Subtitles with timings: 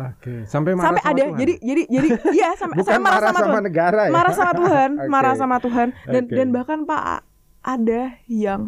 [0.00, 1.36] Oke, sampai marah sampai sama ada Tuhan?
[1.36, 2.08] jadi jadi jadi
[2.40, 4.12] iya sampai bukan saya marah, marah sama, sama, Tuhan negara ya.
[4.16, 5.08] marah sama Tuhan Oke.
[5.12, 6.32] marah sama Tuhan dan Oke.
[6.32, 7.04] dan bahkan Pak
[7.60, 8.60] ada yang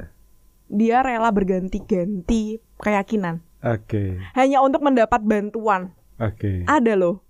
[0.69, 6.69] dia rela berganti-ganti keyakinan Oke, hanya untuk mendapat bantuan oke.
[6.69, 7.25] ada loh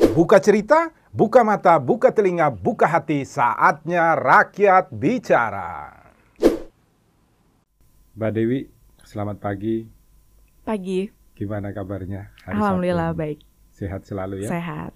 [0.00, 5.92] Buka cerita, buka mata, buka telinga, buka hati, saatnya rakyat bicara.
[8.16, 8.72] Mbak Dewi,
[9.04, 9.84] selamat pagi.
[10.64, 12.36] pagi Gimana kabarnya?
[12.44, 13.20] hari alhamdulillah Sabtu?
[13.24, 13.38] baik
[13.72, 14.48] Sehat selalu ya.
[14.52, 14.92] sehat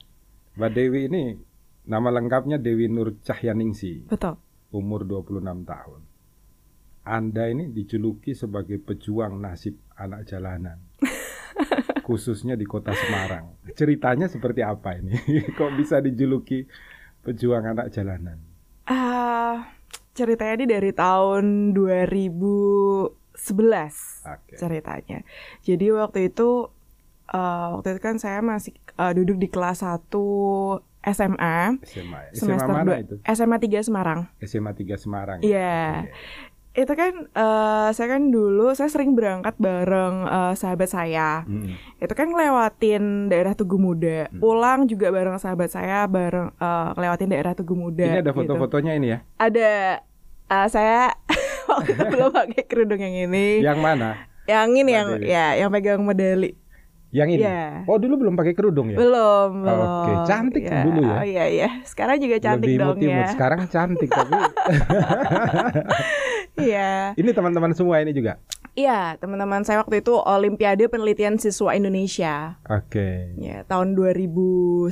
[0.60, 1.40] Mbak Dewi ini
[1.88, 4.36] nama lengkapnya Dewi Nur Cahyaningsi, betul
[4.74, 6.00] umur 26 tahun.
[7.04, 10.82] Anda ini dijuluki sebagai pejuang nasib anak jalanan.
[12.06, 13.54] Khususnya di kota Semarang.
[13.76, 15.14] Ceritanya seperti apa ini?
[15.58, 16.66] Kok bisa dijuluki
[17.22, 18.36] pejuang anak jalanan?
[18.84, 19.64] ah
[20.12, 21.72] ceritanya ini dari tahun
[23.34, 24.54] 2011 Oke.
[24.56, 25.18] ceritanya.
[25.66, 26.70] Jadi waktu itu
[27.30, 30.08] eh, waktu itu kan saya masih eh, duduk di kelas 1
[31.04, 32.18] SMA SMA.
[32.32, 32.32] ya?
[32.32, 33.14] SMA semester mana 2 itu?
[33.28, 34.20] SMA 3 Semarang.
[34.40, 35.38] SMA 3 Semarang.
[35.44, 36.08] Iya.
[36.08, 36.12] Oke.
[36.74, 41.44] Itu kan eh, saya kan dulu saya sering berangkat bareng eh, sahabat saya.
[41.46, 41.76] Mm.
[42.02, 44.26] Itu kan ngelewatin daerah Tugu Muda.
[44.26, 44.40] Hmm.
[44.42, 48.10] Pulang juga bareng sahabat saya bareng eh, ngelewatin daerah Tugu Muda.
[48.10, 48.40] Ini ada gitu.
[48.42, 49.18] foto-fotonya ini ya?
[49.38, 50.02] Ada
[50.50, 51.14] eh, saya
[51.72, 53.60] waktu itu belum pakai kerudung yang ini.
[53.60, 54.08] Yang mana?
[54.44, 56.52] Yang ini yang ya yang pegang medali.
[57.14, 57.42] Yang ini?
[57.46, 57.86] Iya.
[57.86, 58.98] Oh dulu belum pakai kerudung ya?
[58.98, 59.86] Belum, belum.
[59.86, 61.14] Oke, cantik Ya, dulu ya.
[61.14, 61.68] Oh iya iya.
[61.86, 63.30] Sekarang juga cantik Lebih dong ya.
[63.30, 64.34] Sekarang cantik tapi
[66.58, 67.14] Iya.
[67.14, 68.42] ini teman-teman semua ini juga.
[68.74, 72.58] Iya, teman-teman saya waktu itu Olimpiade Penelitian Siswa Indonesia.
[72.66, 73.38] Oke.
[73.38, 74.90] Ya, tahun 2011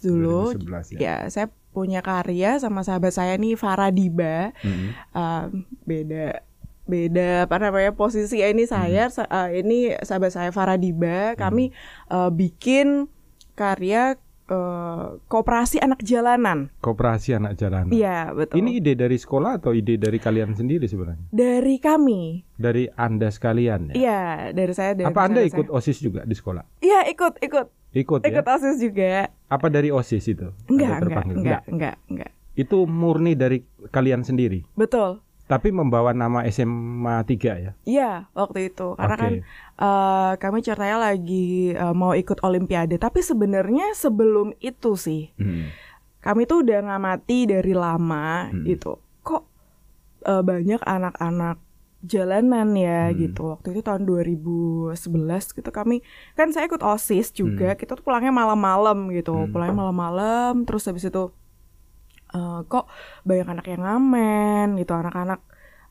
[0.00, 0.56] dulu.
[0.56, 0.96] 2011 ya.
[0.96, 4.50] Ya, saya punya karya sama sahabat saya nih Farah Diba.
[4.60, 4.88] Mm.
[5.12, 5.46] Um,
[5.82, 6.42] beda
[6.84, 9.22] beda apa namanya posisi ini saya Hmm.
[9.24, 11.70] uh, ini sahabat saya Farah Diba kami
[12.08, 13.06] uh, bikin
[13.54, 14.18] karya
[14.48, 17.94] uh, koperasi anak jalanan Koperasi anak jalanan.
[17.94, 21.30] iya betul Ini ide dari sekolah atau ide dari kalian sendiri sebenarnya?
[21.30, 23.94] dari kami Dari Anda sekalian ya?
[23.94, 25.76] iya dari saya dari Apa Anda ikut saya.
[25.76, 26.66] OSIS juga di sekolah?
[26.80, 28.54] iya ikut ikut Ikut, ikut ya?
[28.54, 30.46] osis juga Apa dari OSIS itu?
[30.66, 34.62] Enggak enggak enggak enggak enggak Itu murni dari kalian sendiri.
[34.72, 37.72] betul Tapi membawa nama SMA 3 ya?
[37.82, 39.20] Iya waktu itu karena Oke.
[39.20, 39.32] kan
[39.76, 45.74] eh, kami ceritanya lagi eh, mau ikut Olimpiade tapi sebenarnya sebelum itu sih Hmm.
[46.20, 48.62] kami tuh udah ngamati dari lama Hmm.
[48.62, 49.42] gitu kok
[50.22, 51.58] eh, banyak anak-anak
[52.02, 53.16] jalanan ya Hmm.
[53.18, 54.96] gitu waktu itu tahun 2011
[55.52, 56.00] gitu kami
[56.32, 59.50] kan saya ikut osis juga kita tuh pulangnya malam-malam gitu Hmm.
[59.50, 61.28] pulangnya malam-malam terus habis itu
[62.30, 62.86] eh, kok
[63.22, 65.42] banyak anak yang ngamen gitu anak-anak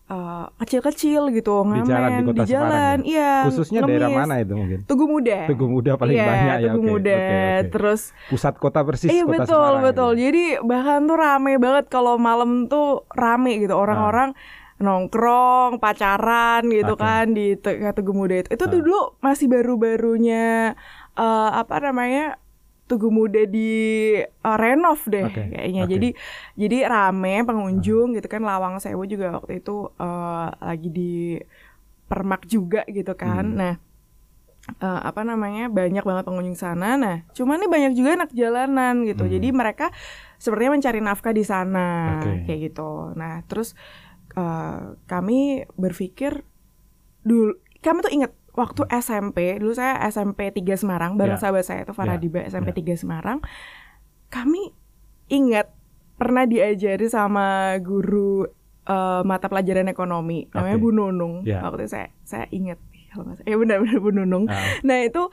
[0.07, 3.05] eh, kecil-kecil gitu Di ngamen jalan di kota Semarang jalan ya?
[3.05, 4.19] iya Khususnya daerah ngemis.
[4.19, 4.79] mana itu mungkin?
[4.83, 6.71] Tugu Muda Tugu Muda paling Iya, banyak ya.
[6.71, 7.69] Tugu Muda oke, oke.
[7.69, 10.09] terus Pusat kota persis Iya kota betul Semarang betul.
[10.09, 10.21] itu.
[10.23, 14.33] Jadi bahkan tuh rame banget kalau malam tuh rame gitu orang-orang
[14.79, 17.03] nongkrong, pacaran gitu Oke.
[17.03, 18.49] kan di Tugu Muda itu.
[18.55, 18.83] Itu tuh Ah.
[18.83, 20.73] dulu masih baru-barunya
[21.13, 22.39] eh, apa namanya?
[22.87, 23.69] Tugu Muda di
[24.17, 25.83] eh, renov deh Oke, kayaknya.
[25.83, 25.91] oke.
[25.93, 26.09] Jadi
[26.55, 31.13] jadi rame pengunjung gitu kan Lawang Sewu juga waktu itu eh, lagi di
[32.07, 33.45] Permak juga gitu kan.
[33.45, 33.59] Hmm.
[33.59, 33.73] Nah,
[34.79, 36.97] eh, apa namanya banyak banget pengunjung sana.
[36.97, 39.27] Nah, cuman nih banyak juga anak jalanan gitu.
[39.27, 39.33] Hmm.
[39.37, 39.93] Jadi mereka
[40.39, 42.47] sepertinya mencari nafkah di sana Oke.
[42.47, 43.13] kayak gitu.
[43.13, 43.77] Nah, terus
[44.31, 45.39] eh, kami
[45.73, 46.43] berpikir
[47.21, 51.41] dulu kami tuh inget waktu SMP dulu saya SMP 3 Semarang bareng Ya.
[51.41, 52.21] sahabat saya itu Farah Ya.
[52.21, 52.93] Diba SMP Ya.
[52.93, 53.39] 3 Semarang.
[54.27, 54.73] Kami
[55.27, 55.71] ingat
[56.15, 58.45] pernah diajari sama guru
[58.83, 60.77] eh, mata pelajaran ekonomi namanya.
[60.77, 61.41] Bu Nunung.
[61.43, 61.61] Ya.
[61.61, 62.77] Waktu itu saya saya ingat
[63.09, 63.41] kalau nggak.
[63.43, 64.45] Ya benar-benar Bu Nunung.
[64.47, 65.23] Ah, Nah itu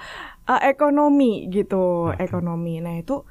[0.47, 2.23] eh, ekonomi gitu, Oke.
[2.23, 2.78] ekonomi.
[2.78, 3.27] Nah itu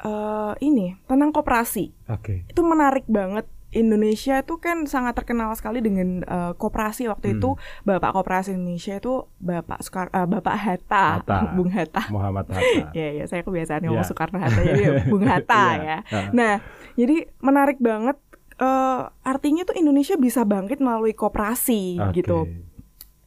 [0.00, 1.92] eh, ini tentang koperasi.
[2.08, 2.46] Oke.
[2.46, 3.44] Itu menarik banget.
[3.74, 7.36] Indonesia itu kan sangat terkenal sekali dengan eh, koperasi waktu Hmm.
[7.36, 7.50] itu
[7.82, 11.38] Bapak Koperasi Indonesia itu Bapak Sukar eh, Bapak Hatta, Hatta.
[11.56, 12.02] Bung Hatta.
[12.08, 12.90] Muhammad Hatta.
[12.96, 14.06] Ya ya saya kebiasaan ngomong Ya.
[14.06, 15.82] Soekarno Hatta jadi Bung Hatta Iya.
[15.82, 15.96] ya.
[16.08, 16.26] Ah.
[16.30, 16.54] Nah,
[16.94, 18.16] jadi menarik banget
[18.54, 22.14] eh, artinya tuh Indonesia bisa bangkit melalui koperasi Oke.
[22.16, 22.46] gitu.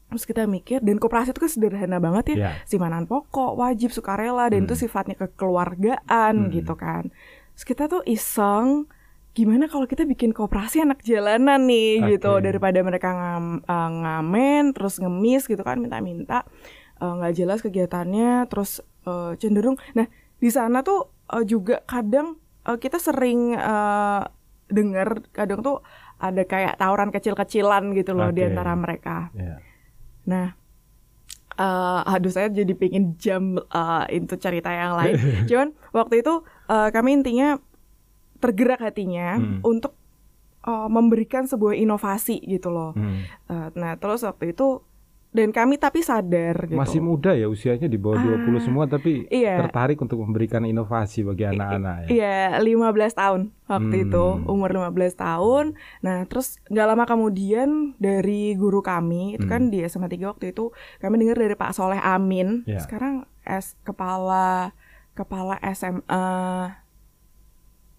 [0.08, 2.52] Terus kita mikir dan koperasi itu kan sederhana banget ya, Ya.
[2.64, 4.68] simpanan pokok, wajib, sukarela dan Hmm.
[4.68, 6.50] itu sifatnya kekeluargaan Hmm.
[6.50, 7.12] gitu kan.
[7.52, 8.88] Terus kita tuh iseng
[9.38, 12.10] gimana kalau kita bikin koperasi anak jalanan nih Oke.
[12.18, 16.42] gitu daripada mereka ngam- eh, ngamen terus ngemis gitu kan minta-minta
[16.98, 20.10] eh, nggak jelas kegiatannya terus eh, cenderung nah
[20.42, 24.22] di sana tuh eh, juga kadang eh, kita sering eh,
[24.74, 25.86] dengar kadang tuh
[26.18, 28.50] ada kayak tawuran kecil-kecilan gitu loh di Oke.
[28.50, 29.62] antara mereka Ya.
[30.26, 30.58] Nah,
[31.56, 35.16] eh, aduh saya jadi pengen jam eh, itu cerita yang lain.
[35.50, 37.62] Cuman waktu itu eh, kami intinya
[38.38, 39.60] tergerak hatinya Hmm.
[39.62, 39.94] untuk
[40.60, 42.92] eh, memberikan sebuah inovasi gitu loh.
[42.92, 43.24] Hmm.
[43.48, 44.84] Eh, nah terus waktu itu
[45.28, 46.76] dan kami tapi sadar gitu.
[46.76, 49.60] Masih muda ya usianya di bawah 20 Ah, semua tapi iya.
[49.60, 52.08] tertarik untuk memberikan inovasi bagi anak-anak ya.
[52.10, 54.06] Iya, 15 tahun waktu Hmm.
[54.08, 55.66] itu, umur 15 tahun.
[56.00, 59.72] Nah, terus nggak lama kemudian dari guru kami, itu kan Hmm.
[59.72, 62.64] di SMA 3 waktu itu, kami dengar dari Pak Soleh Amin.
[62.66, 62.82] Iya.
[62.82, 64.74] Sekarang S kepala
[65.14, 66.26] kepala SMA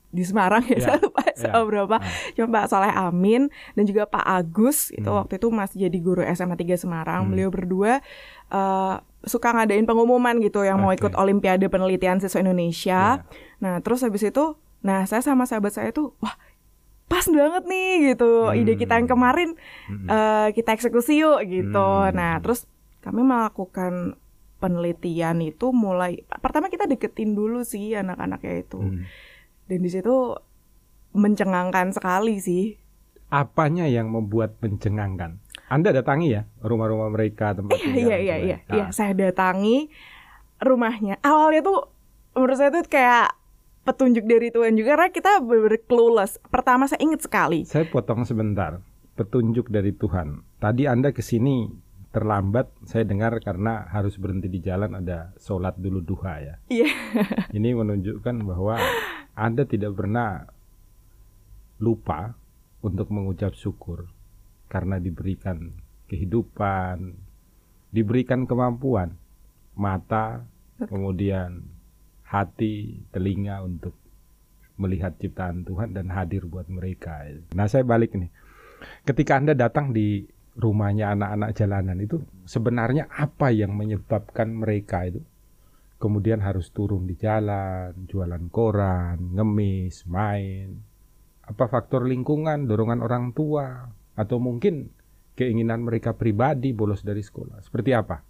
[0.09, 1.61] di Semarang ya, Iya, saya lupa SMA iya.
[1.63, 1.97] berapa.
[1.97, 2.13] Ah.
[2.33, 5.21] Cuma Pak Soleh Amin dan juga Pak Agus itu Hmm.
[5.21, 7.29] waktu itu masih jadi guru SMA 3 Semarang.
[7.29, 7.31] Hmm.
[7.31, 8.01] Beliau berdua
[8.49, 11.05] eh, suka ngadain pengumuman gitu yang mau Oke.
[11.05, 13.21] ikut Olimpiade Penelitian Siswa Indonesia.
[13.21, 13.29] Iya.
[13.59, 14.45] Nah, terus habis itu,
[14.81, 16.33] nah saya sama sahabat saya tuh, wah
[17.05, 18.57] pas banget nih gitu, Hmm.
[18.57, 19.57] ide kita yang kemarin
[19.87, 20.07] Mm-mm.
[20.07, 21.77] eh, kita eksekusi yuk gitu.
[21.77, 22.13] Hmm.
[22.13, 22.65] Nah, terus
[22.99, 24.17] kami melakukan
[24.59, 29.05] penelitian itu mulai pertama kita deketin dulu sih anak-anaknya itu, Hmm.
[29.69, 30.35] Dan di situ
[31.13, 32.77] mencengangkan sekali sih.
[33.29, 35.37] Apanya yang membuat mencengangkan?
[35.69, 38.09] Anda datangi ya rumah-rumah mereka tempat tinggal.
[38.09, 38.59] Iya iya iya ya?
[38.73, 38.91] iya, Ah.
[38.91, 39.93] saya datangi
[40.65, 41.21] rumahnya.
[41.21, 41.93] Awalnya tuh
[42.33, 43.37] menurut saya tuh kayak
[43.85, 45.33] petunjuk dari Tuhan juga karena kita
[45.85, 46.41] clueless.
[46.49, 47.69] Pertama saya inget sekali.
[47.69, 48.81] Saya potong sebentar.
[49.13, 50.41] Petunjuk dari Tuhan.
[50.57, 51.69] Tadi Anda ke sini
[52.09, 56.55] terlambat, saya dengar karena harus berhenti di jalan ada sholat dulu duha ya.
[56.73, 56.89] Iya.
[57.57, 58.81] Ini menunjukkan bahwa
[59.37, 60.49] Anda tidak pernah
[61.79, 62.35] lupa
[62.81, 64.09] untuk mengucap syukur
[64.73, 65.77] karena diberikan
[66.09, 67.17] kehidupan,
[67.93, 69.17] diberikan kemampuan,
[69.77, 70.49] mata,
[70.81, 71.69] kemudian
[72.25, 73.97] hati, telinga untuk
[74.79, 77.27] melihat ciptaan Tuhan dan hadir buat mereka.
[77.53, 78.31] Nah, saya balik nih.
[79.03, 80.23] Ketika Anda datang di
[80.59, 85.23] rumahnya anak-anak jalanan itu sebenarnya apa yang menyebabkan mereka itu
[85.99, 90.79] kemudian harus turun di jalan, jualan koran, ngemis, main.
[91.43, 94.95] Apa faktor lingkungan, dorongan orang tua, atau mungkin
[95.35, 97.59] keinginan mereka pribadi bolos dari sekolah?
[97.63, 98.23] Seperti apa?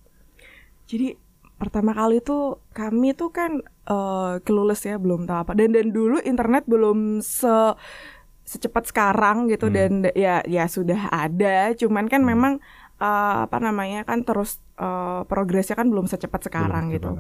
[0.89, 1.13] Jadi
[1.61, 6.23] pertama kali tuh kami tuh kan eh clueless ya belum tahu apa dan dan dulu
[6.23, 7.75] internet belum se
[8.49, 9.77] secepat sekarang gitu Hmm.
[9.77, 12.31] dan ya ya sudah ada cuman kan Hmm.
[12.33, 12.53] memang
[12.99, 17.11] eh, apa namanya kan terus eh, progresnya kan belum secepat sekarang Belum gitu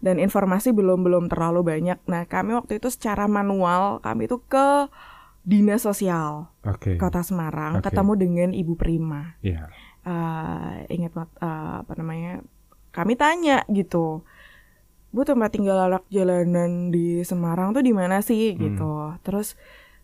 [0.00, 1.98] dan informasi belum belum terlalu banyak.
[2.06, 4.88] Nah kami waktu itu secara manual kami itu ke
[5.42, 6.96] dinas sosial Oke.
[6.96, 7.86] kota Semarang Oke.
[7.86, 9.38] ketemu dengan Ibu Prima.
[9.40, 9.68] Iya.
[10.02, 11.24] Eh, ingat eh,
[11.80, 12.40] apa namanya?
[12.88, 14.24] Kami tanya gitu.
[15.08, 18.58] Bu tempat tinggal anak jalanan di Semarang tuh di mana sih Hmm.
[18.58, 18.92] gitu.
[19.22, 19.54] Terus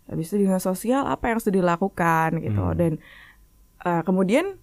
[0.05, 2.77] habis itu dinas sosial apa yang sudah dilakukan gitu Hmm.
[2.77, 2.93] dan
[3.85, 4.57] eh, kemudian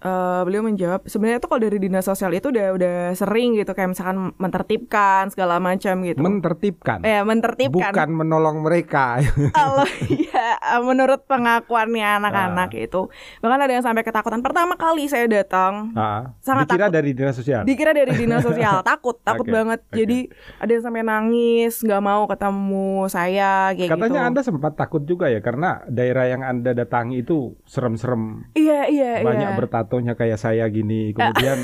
[0.00, 3.90] eh, beliau menjawab sebenarnya tuh kalau dari dinas sosial itu udah udah sering gitu kayak
[3.90, 6.18] misalkan mentertibkan segala macam gitu.
[6.18, 7.00] Mentertibkan.
[7.02, 7.92] eh mentertibkan.
[7.92, 9.20] Bukan menolong mereka.
[9.52, 12.80] Kalau ya menurut pengakuannya anak-anak Ah.
[12.80, 13.00] itu
[13.38, 14.40] bahkan ada yang sampai ketakutan.
[14.40, 16.94] Pertama kali saya datang Ah, Sangat dikira takut.
[16.94, 17.62] dari dinas sosial.
[17.62, 19.94] dikira dari dinas sosial takut takut Oke, banget oke.
[19.94, 20.18] jadi
[20.56, 25.26] ada yang sampai nangis nggak mau ketemu saya kayak Katanya gitu Anda sempat takut juga
[25.26, 29.58] ya karena daerah yang Anda datangi itu serem-serem, iya iya banyak iya
[29.90, 31.58] bertatonya kayak saya gini, kemudian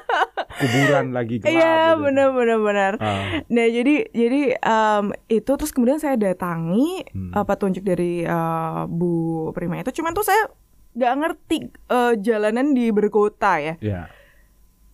[0.60, 1.48] kuburan lagi gelap.
[1.50, 2.04] iya gitu.
[2.04, 7.32] benar benar benar Ah, nah jadi jadi em, itu terus kemudian saya datangi Hmm.
[7.32, 9.10] eh, petunjuk dari eh, Bu
[9.50, 10.52] Prima itu cuman tuh saya
[10.92, 14.06] nggak ngerti eh, jalanan di berkota ya ya.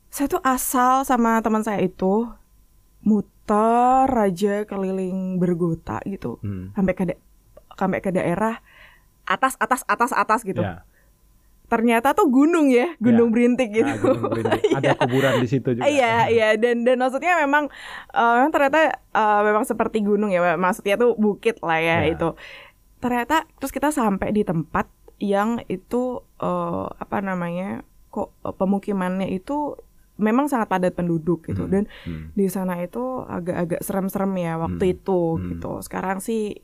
[0.09, 2.31] saya tuh asal sama teman saya itu
[3.03, 6.71] muter aja keliling bergota gitu Hmm.
[6.73, 7.03] sampai ke
[7.75, 8.63] sampai ke daerah
[9.25, 10.87] atas atas atas atas gitu Ya.
[11.69, 13.33] Ternyata tuh gunung ya gunung Ya.
[13.35, 14.61] berintik gitu Ah, Gunung Berintik.
[14.81, 15.85] Ada kuburan di situ juga.
[15.85, 17.69] Iya iya dan dan maksudnya memang
[18.11, 22.17] eh, memang ternyata eh, memang seperti gunung ya maksudnya tuh bukit lah ya Ya.
[22.17, 22.29] itu
[22.99, 26.03] ternyata terus kita sampai di tempat yang itu
[26.37, 29.77] eh, apa namanya kok pemukimannya itu
[30.17, 32.35] memang sangat padat penduduk gitu Hmm, dan hmm.
[32.35, 35.45] di sana itu agak-agak serem-serem ya waktu Hmm, itu hmm.
[35.53, 36.59] gitu sekarang sih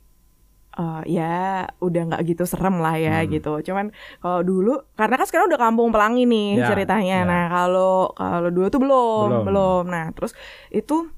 [0.75, 1.35] eh, ya
[1.79, 3.31] udah nggak gitu serem lah ya Hmm.
[3.31, 7.25] gitu cuman kalau dulu karena kan sekarang udah kampung pelangi nih Ya, ceritanya ya.
[7.25, 9.45] nah kalau kalau dulu tuh belum Belum.
[9.45, 10.35] belum nah terus
[10.69, 11.09] itu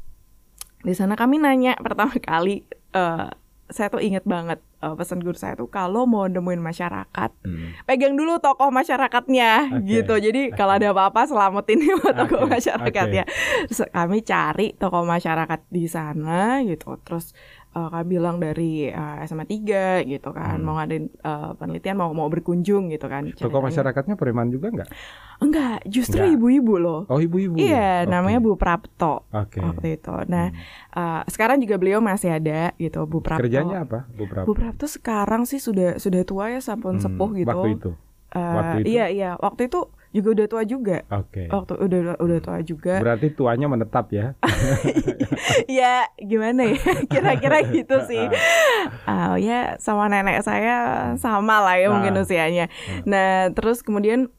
[0.78, 3.28] di sana kami nanya pertama kali eh,
[3.66, 7.74] saya tuh inget banget eh, pesan guru saya tuh kalau mau nemuin masyarakat Hmm.
[7.82, 9.86] pegang dulu tokoh masyarakatnya Oke.
[9.88, 10.14] gitu.
[10.20, 13.24] Jadi kalau ada apa-apa selamatin sama tokoh Oke, masyarakatnya.
[13.64, 16.94] Terus kami cari tokoh masyarakat di sana gitu.
[17.00, 17.34] Terus
[17.76, 20.64] uh, kami bilang dari uh, SMA 3 gitu kan, Hmm.
[20.64, 23.28] mau ngadain uh, penelitian, mau mau berkunjung gitu kan.
[23.30, 24.88] Tokoh masyarakatnya preman juga nggak?
[25.36, 27.04] Enggak, justru ibu-ibu loh.
[27.06, 27.60] Oh ibu-ibu.
[27.60, 28.10] Iya, Oke.
[28.10, 29.60] namanya Bu Prapto Oke.
[29.60, 30.14] waktu itu.
[30.26, 30.96] Nah, Hmm.
[30.96, 33.44] uh, sekarang juga beliau masih ada gitu, Bu Prapto.
[33.44, 34.48] Kerjanya apa, Bu Prapto?
[34.48, 37.52] Bu Prapto sekarang sih sudah sudah tua ya, sampun Hmm, sepuh gitu.
[37.52, 37.90] Waktu itu.
[38.26, 38.88] Uh, waktu itu?
[38.90, 39.80] Iya, iya, waktu itu
[40.16, 40.96] juga udah tua juga.
[41.12, 41.52] Oke.
[41.52, 42.96] Waktu udah udah tua juga.
[43.04, 44.32] Berarti tuanya menetap ya?
[45.68, 48.24] ya gimana ya kira-kira gitu sih
[49.08, 52.22] Ah, ya sama nenek saya sama lah ya mungkin Ah.
[52.22, 52.66] usianya
[53.04, 54.30] nah terus kemudian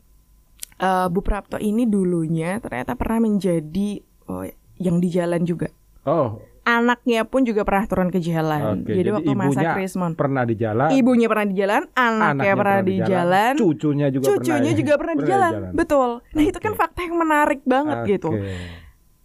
[0.77, 4.45] eh, Bu Prapto ini dulunya ternyata pernah menjadi oh,
[4.77, 5.69] yang di jalan juga
[6.07, 8.91] Oh, anaknya pun juga pernah turun ke jalan oke.
[8.91, 13.53] jadi, waktu masa Krismon pernah di jalan, ibunya pernah di jalan anaknya, pernah di jalan,
[13.55, 16.79] cucunya juga cucunya pernah, juga pernah di jalan betul nah itu kan Oke.
[16.83, 18.09] fakta yang menarik banget Oke.
[18.11, 18.29] gitu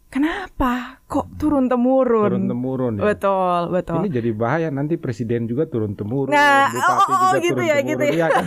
[0.06, 3.02] kenapa kok turun temurun Turun temurun ya.
[3.10, 7.38] betul betul Ini jadi bahaya nanti presiden juga turun temurun, Nah, bupati oh, oh, juga
[7.40, 8.12] gitu turun ya, temurun, gitu ya.
[8.12, 8.44] iya kan?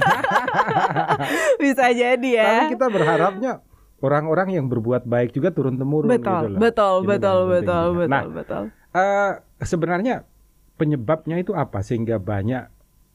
[1.65, 2.45] bisa jadi ya.
[2.45, 3.51] Tapi kita berharapnya
[3.97, 6.59] orang-orang yang berbuat baik juga turun temurun betul, gitu loh.
[6.61, 7.97] betul, Ini betul, yang penting betul, juga.
[7.97, 8.63] betul, Nah, betul.
[8.95, 10.23] Eh, sebenarnya
[10.73, 12.71] penyebabnya itu apa sehingga banyak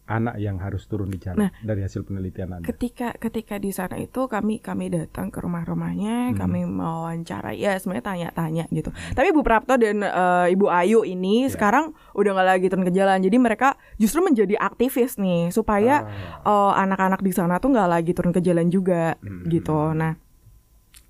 [0.07, 2.67] anak yang harus turun di jalan Nah, dari hasil penelitian Anda?
[2.67, 6.37] Ketika ketika di sana itu kami kami datang ke rumah-rumahnya, Hmm.
[6.37, 8.91] kami mewawancara, ya sebenarnya tanya-tanya gitu.
[8.91, 11.55] Tapi Bu Prapto dan eh, Ibu Ayu ini Ya.
[11.55, 16.03] sekarang udah nggak lagi turun ke jalan, jadi mereka justru menjadi aktivis nih supaya
[16.43, 19.47] Ah, eh, anak-anak di sana tuh nggak lagi turun ke jalan juga Hmm.
[19.47, 19.95] gitu.
[19.95, 20.19] Nah,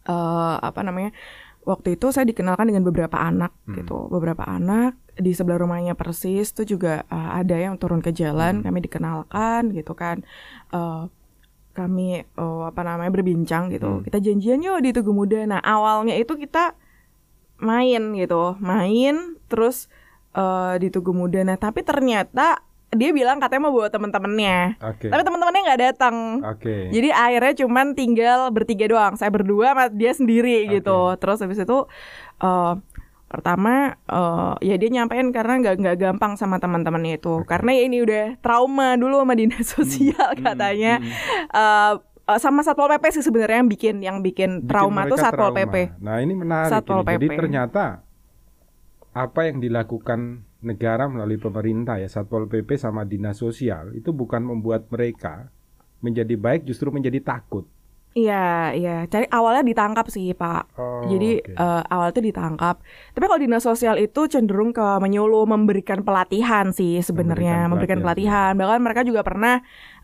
[0.05, 1.17] eh, apa namanya?
[1.71, 3.79] Waktu itu saya dikenalkan dengan beberapa anak Hmm.
[3.79, 8.61] gitu, beberapa anak di sebelah rumahnya persis tuh juga eh, ada yang turun ke jalan,
[8.61, 8.65] Hmm.
[8.67, 10.27] kami dikenalkan gitu kan.
[10.75, 11.03] Eh,
[11.71, 14.01] kami eh, apa namanya berbincang gitu.
[14.01, 14.03] Hmm.
[14.03, 15.47] Kita janjian yuk di Tugu Muda.
[15.47, 16.75] Nah, awalnya itu kita
[17.61, 19.87] main gitu, main terus
[20.35, 21.43] eh, di Tugu Muda.
[21.47, 24.83] Nah, tapi ternyata dia bilang katanya mau bawa temen-temennya.
[24.83, 25.07] Oke.
[25.07, 26.17] Tapi teman-temannya nggak datang.
[26.43, 26.91] Oke.
[26.91, 29.15] Jadi akhirnya cuman tinggal bertiga doang.
[29.15, 30.71] Saya berdua sama dia sendiri Oke.
[30.77, 30.99] gitu.
[31.17, 31.79] Terus habis itu
[32.39, 32.75] eh
[33.27, 37.41] pertama eh ya dia nyampein karena nggak nggak gampang sama teman-temannya itu.
[37.41, 37.47] Oke.
[37.47, 40.99] Karena ya ini udah trauma dulu sama dinas sosial Hmm, katanya.
[40.99, 41.55] hmm, hmm.
[41.55, 41.93] Eh,
[42.27, 45.63] eh, sama satpol pp sih sebenarnya yang bikin yang bikin, Bikin trauma tuh satpol trauma.
[45.63, 45.95] pp.
[46.03, 46.75] Nah ini menarik.
[46.75, 47.15] Satpol ini.
[47.15, 47.39] Jadi PP.
[47.39, 47.85] ternyata
[49.11, 54.89] apa yang dilakukan negara melalui pemerintah ya satpol pp sama dinas sosial itu bukan membuat
[54.93, 55.49] mereka
[56.05, 57.69] menjadi baik justru menjadi takut.
[58.11, 59.07] Iya iya.
[59.07, 60.75] Cari awalnya ditangkap sih pak.
[60.75, 61.55] Oh, Jadi oke.
[61.55, 62.77] eh, awalnya tuh ditangkap.
[63.15, 68.51] Tapi kalau dinas sosial itu cenderung ke menyuluh memberikan pelatihan sih sebenarnya, Memberikan memberikan pelatihan,
[68.51, 68.61] pelatihan.
[68.67, 69.55] Bahkan mereka juga pernah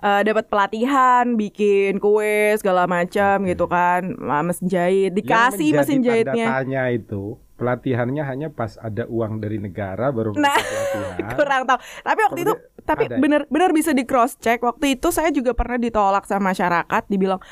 [0.06, 3.58] eh, dapat pelatihan bikin kue segala macam Oke.
[3.58, 4.00] gitu kan,
[4.46, 6.46] mesin jahit, dikasih mesin tanda jahitnya.
[6.46, 11.32] tanya itu pelatihannya hanya pas ada uang dari negara baru Nah, pelatihan.
[11.38, 11.78] Kurang tahu.
[12.02, 13.18] Tapi waktu itu Kemudian tapi ada ya?
[13.18, 14.60] benar-benar bisa di cross check.
[14.60, 17.42] Waktu itu saya juga pernah ditolak sama masyarakat, dibilang,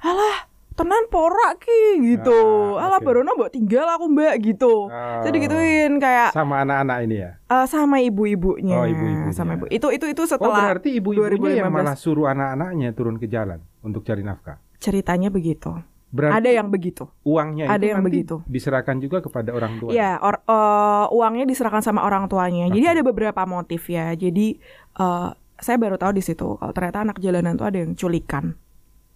[0.00, 2.34] "Alah, tenan porak ki gitu.
[2.74, 3.06] Ah, Alah, oke.
[3.06, 5.30] barono mbok tinggal aku Mbak gitu." Saya Oh.
[5.30, 7.30] digituin kayak sama anak-anak ini ya.
[7.44, 8.74] Eh, sama ibu-ibunya.
[8.74, 9.30] Oh, ibu-ibunya.
[9.30, 9.70] Sama ibu.
[9.70, 11.78] Itu itu itu Oh setelah berarti ibu-ibunya yang 2015.
[11.78, 14.58] malah suruh anak-anaknya turun ke jalan untuk cari nafkah.
[14.76, 15.70] ceritanya begitu.
[16.14, 17.10] Berarti Ada yang begitu.
[17.22, 18.36] uangnya ada itu yang nanti begitu.
[18.46, 19.90] diserahkan juga kepada orang tua.
[19.90, 22.70] Ya, or- eh, uangnya diserahkan sama orang tuanya.
[22.70, 22.94] Jadi Oke.
[22.94, 24.14] ada beberapa motif ya.
[24.14, 24.54] Jadi
[24.94, 28.54] eh, saya baru tahu di situ kalau ternyata anak jalanan tuh ada yang culikan,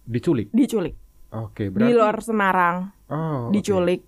[0.03, 0.49] Diculik.
[0.49, 0.95] diculik
[1.29, 2.75] Oke, di berarti luar Semarang,
[3.05, 4.03] Oh, diculik.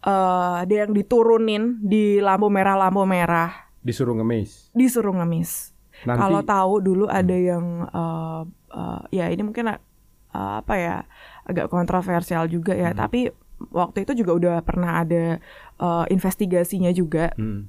[0.00, 4.70] Eh, ada yang diturunin di lampu merah lampu merah, Disuruh ngemis.
[4.70, 5.72] disuruh ngemis.
[6.02, 9.80] Nanti Kalau tahu dulu ada yang eh, eh, ya ini mungkin eh,
[10.30, 10.96] apa ya
[11.50, 12.90] agak kontroversial juga ya.
[12.90, 12.98] Hmm.
[12.98, 13.20] Tapi
[13.68, 15.36] waktu itu juga udah pernah ada
[15.76, 17.68] eh, investigasinya juga Hmm,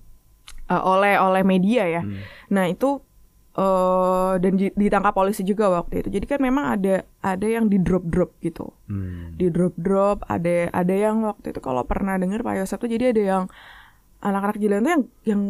[0.68, 2.02] eh, oleh oleh media ya.
[2.02, 2.22] hmm.
[2.50, 3.02] Nah itu
[3.52, 6.10] eh dan di- ditangkap polisi juga waktu itu.
[6.10, 9.36] Jadi kan memang ada ada yang di drop drop gitu, Hmm.
[9.36, 10.24] di drop drop.
[10.26, 13.44] Ada ada yang waktu itu kalau pernah dengar Pak Yosef tuh jadi ada yang
[14.22, 15.42] anak-anak jalan tuh yang yang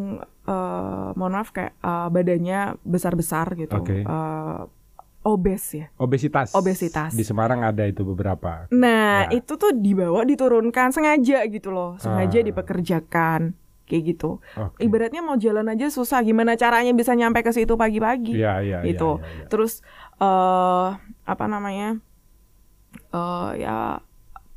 [0.41, 4.01] eh, mohon maaf kayak eh, badannya besar besar gitu, Oke.
[4.01, 4.59] Eh,
[5.21, 5.87] obes ya.
[5.95, 6.51] Obesitas.
[6.51, 7.11] Obesitas.
[7.11, 8.65] Di Semarang ada itu beberapa.
[8.69, 9.37] Nah Ya.
[9.37, 12.45] itu tuh dibawa diturunkan sengaja gitu loh, sengaja Ah.
[12.45, 13.53] dipekerjakan
[13.85, 14.39] kayak gitu.
[14.55, 14.79] Oke.
[14.79, 18.33] Ibaratnya mau jalan aja susah, gimana caranya bisa nyampe ke situ pagi-pagi?
[18.33, 19.19] Iya, iya, iya, gitu.
[19.19, 19.45] iya, iya.
[19.47, 19.83] Terus
[20.17, 20.87] eh
[21.23, 21.99] apa namanya?
[23.11, 23.99] eh ya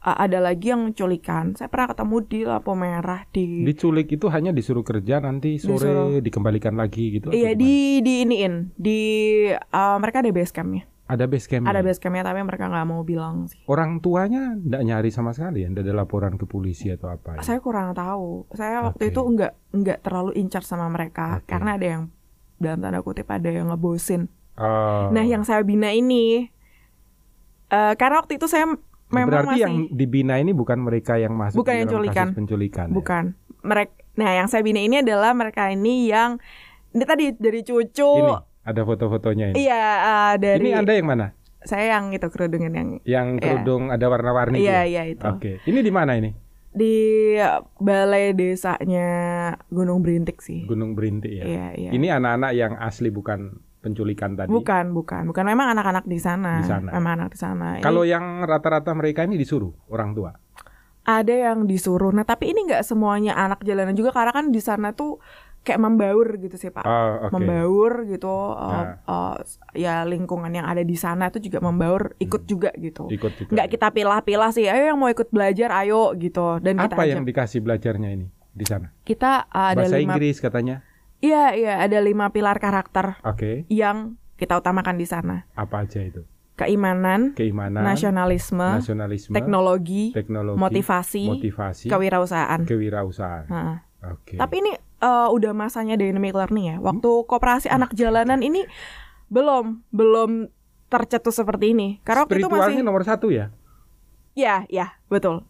[0.07, 1.57] ada lagi yang culikan.
[1.57, 6.21] Saya pernah ketemu di lampu merah di Diculik itu hanya disuruh kerja nanti sore Disuruh.
[6.21, 7.33] dikembalikan lagi gitu.
[7.33, 9.01] Iya di di iniin di
[9.51, 10.85] eh, mereka ada base campnya.
[11.05, 11.65] Ada base camp.
[11.65, 15.61] ada base campnya tapi mereka nggak mau bilang sih Orang tuanya nggak nyari sama sekali
[15.61, 17.37] ya, nggak ada laporan ke polisi atau apa.
[17.37, 17.45] ya?
[17.45, 21.53] saya kurang tahu saya waktu itu nggak nggak terlalu incar sama mereka Oke.
[21.53, 22.03] karena ada yang
[22.57, 25.11] dalam tanda kutip ada yang ngebosin Oh.
[25.11, 26.49] nah yang saya bina ini
[27.69, 28.65] eh, karena waktu itu saya
[29.17, 32.27] memang berarti masih yang dibina ini bukan mereka yang masuk Bukan yang culikan.
[32.27, 32.87] kasus penculikan.
[32.87, 32.95] ya?
[32.95, 33.25] bukan
[33.61, 36.39] mereka nah yang saya bina ini adalah mereka ini yang
[36.91, 39.57] ini tadi dari cucu Ini ada foto-fotonya ini.
[39.61, 41.27] iya eh, dari Ini anda yang mana?
[41.61, 43.43] saya yang itu kerudungan yang Yang Iya.
[43.43, 45.03] kerudung ada warna-warni iya ya?
[45.03, 45.59] iya itu Oke.
[45.63, 46.31] Ini di mana ini?
[46.71, 47.39] di
[47.77, 49.09] balai desanya
[49.69, 51.45] Gunung Berintik sih Gunung Berintik ya.
[51.45, 54.49] iya iya Ini anak-anak yang asli bukan penculikan tadi.
[54.49, 56.89] bukan bukan bukan memang anak-anak di sana Di sana.
[56.91, 60.33] memang anak di sana Ini Kalau yang rata-rata mereka ini disuruh orang tua.
[61.05, 64.91] ada yang disuruh nah tapi ini nggak semuanya anak jalanan juga karena kan di sana
[64.91, 65.21] tuh
[65.61, 67.33] kayak membaur gitu sih pak Oh, oke.
[67.35, 68.85] membaur gitu uh, Nah.
[69.03, 69.37] uh,
[69.73, 73.53] ya lingkungan yang ada di sana tuh juga membaur ikut juga gitu Ikut juga.
[73.53, 77.15] nggak kita pilah-pilah sih ayo yang mau ikut belajar ayo gitu dan kita Apa ajak.
[77.15, 78.89] yang dikasih belajarnya ini di sana?
[79.03, 80.81] kita uh, ada Bahasa lima Inggris katanya.
[81.25, 83.65] Iya iya ada lima pilar karakter Oke.
[83.73, 86.29] yang kita utamakan di sana Apa aja itu?
[86.55, 93.49] keimanan Keimanan, nasionalisme nasionalisme, teknologi teknologi, motivasi, motivasi, kewirausahaan kewirausahaan.
[93.51, 93.79] Heeh.
[94.13, 94.37] Oke.
[94.37, 96.77] Tapi ini eh, udah masanya dynamic learning ya.
[96.81, 98.69] Waktu koperasi anak jalanan ini
[99.33, 100.53] belum belum
[100.93, 101.99] tercetus seperti ini.
[102.05, 103.51] Karena waktu itu masih nomor satu ya.
[104.37, 105.47] ya ya betul.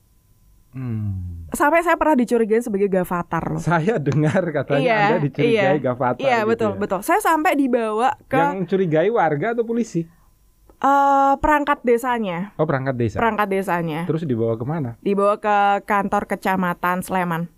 [0.75, 1.34] Hmm.
[1.55, 3.59] Sampai saya pernah dicurigain sebagai gavatar loh.
[3.59, 5.79] Saya dengar katanya Iya, Anda dicurigai iya.
[5.81, 6.21] gavatar.
[6.21, 6.79] Iya gitu betul ya.
[6.79, 7.01] betul.
[7.01, 10.03] Saya sampai dibawa ke Yang curigai warga atau polisi?
[10.77, 13.17] eh, perangkat desanya, Oh perangkat desa.
[13.17, 14.05] perangkat desanya.
[14.05, 15.01] Terus dibawa ke mana?
[15.01, 17.49] Dibawa ke kantor kecamatan Sleman.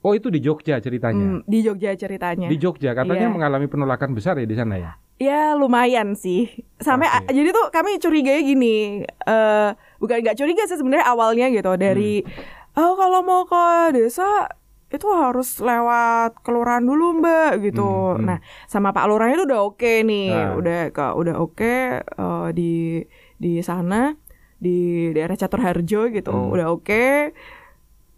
[0.00, 1.36] Oh itu di Jogja ceritanya.
[1.36, 2.46] Hmm, di Jogja ceritanya.
[2.46, 3.34] Di Jogja katanya Iya.
[3.34, 4.92] mengalami penolakan besar ya di sana ya.
[5.16, 6.48] Ya lumayan sih.
[6.78, 7.32] Sampai Oke.
[7.34, 9.02] jadi tuh kami curiga gini.
[9.02, 12.32] eh bukan nggak curiga sih sebenarnya awalnya gitu dari Hmm.
[12.76, 13.64] Oh kalau mau ke
[13.96, 14.48] desa
[14.86, 17.82] itu harus lewat kelurahan dulu mbak gitu.
[17.82, 18.26] Hmm, hmm.
[18.26, 18.38] Nah
[18.70, 20.54] sama Pak Lurahnya itu udah oke nih, Nah.
[20.54, 21.74] udah ke udah oke
[22.06, 23.02] eh, di
[23.36, 24.14] di sana
[24.56, 26.54] di daerah Catur Harjo gitu, Hmm.
[26.54, 27.34] udah oke.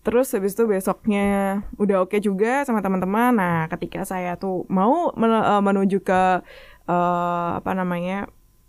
[0.04, 3.32] Terus habis itu besoknya udah oke juga sama teman-teman.
[3.34, 6.22] Nah, ketika saya tuh mau eh, menuju ke
[6.88, 8.28] eh, apa namanya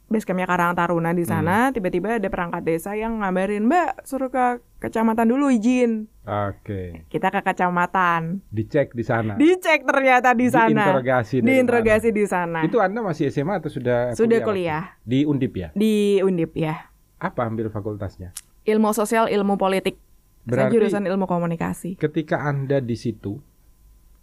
[0.10, 4.58] base campnya Karang Taruna di sana, tiba-tiba ada perangkat desa yang ngabarin, Mbak, suruh ke
[4.80, 6.10] kecamatan dulu izin.
[6.26, 7.06] Oke.
[7.08, 8.42] Kita ke kecamatan.
[8.50, 9.38] Dicek di sana.
[9.38, 10.70] Dicek ternyata di sana.
[10.70, 12.60] Diinterogasi Diinterogasi di sana.
[12.62, 14.50] Itu Anda masih SMA atau sudah Sudah waktu?
[14.50, 14.98] kuliah.
[15.02, 15.70] Di Undip ya?
[15.74, 16.90] Di Undip ya.
[17.18, 18.34] Apa ambil fakultasnya?
[18.66, 19.98] Ilmu sosial, ilmu politik.
[20.40, 21.94] Saya Berarti jurusan ilmu komunikasi.
[21.96, 23.38] ketika Anda di situ,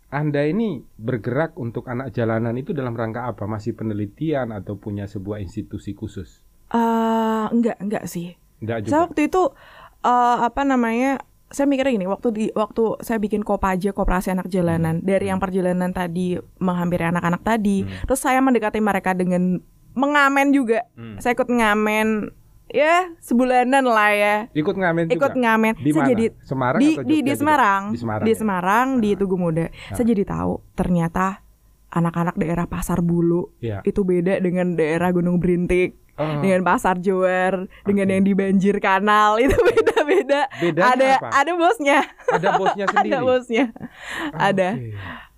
[0.08, 3.44] Anda ini bergerak untuk anak jalanan itu dalam rangka apa?
[3.44, 6.42] Masih penelitian atau punya sebuah institusi khusus?
[6.66, 8.34] eh enggak, enggak sih.
[8.58, 9.02] Enggak Saya juga.
[9.06, 9.42] waktu itu
[10.02, 11.22] eh apa namanya?
[11.46, 15.94] Saya mikirnya gini, waktu di waktu saya bikin kopaja koperasi anak jalanan dari yang perjalanan
[15.94, 18.02] tadi menghampiri anak-anak tadi, Hmm.
[18.02, 19.62] terus saya mendekati mereka dengan
[19.94, 20.82] mengamen juga.
[20.98, 21.22] Hmm.
[21.22, 22.34] Saya ikut ngamen
[22.70, 24.36] ya sebulanan lah ya.
[24.52, 25.14] Ikut ngamen juga?
[25.14, 25.72] Ikut ngamen.
[25.78, 26.10] Di saya mana?
[26.12, 27.38] jadi Semarang di di, di juga?
[27.38, 27.82] Semarang.
[27.92, 28.24] Di Semarang.
[28.26, 28.38] Di ya?
[28.38, 29.66] Semarang, di Tugu Muda.
[29.92, 31.46] Saya jadi tahu ternyata
[31.90, 33.80] anak-anak daerah Pasar Bulu Iya.
[33.86, 39.36] itu beda dengan daerah Gunung Berintik Oh, dengan pasar Jower, dengan yang di banjir kanal
[39.36, 39.52] itu
[40.18, 40.40] beda-beda.
[40.56, 41.28] Bedanya Ada apa?
[41.34, 43.10] ada bosnya, ada bosnya sendiri.
[43.10, 43.64] ada bosnya.
[44.32, 44.68] ada.
[44.72, 44.88] Oke.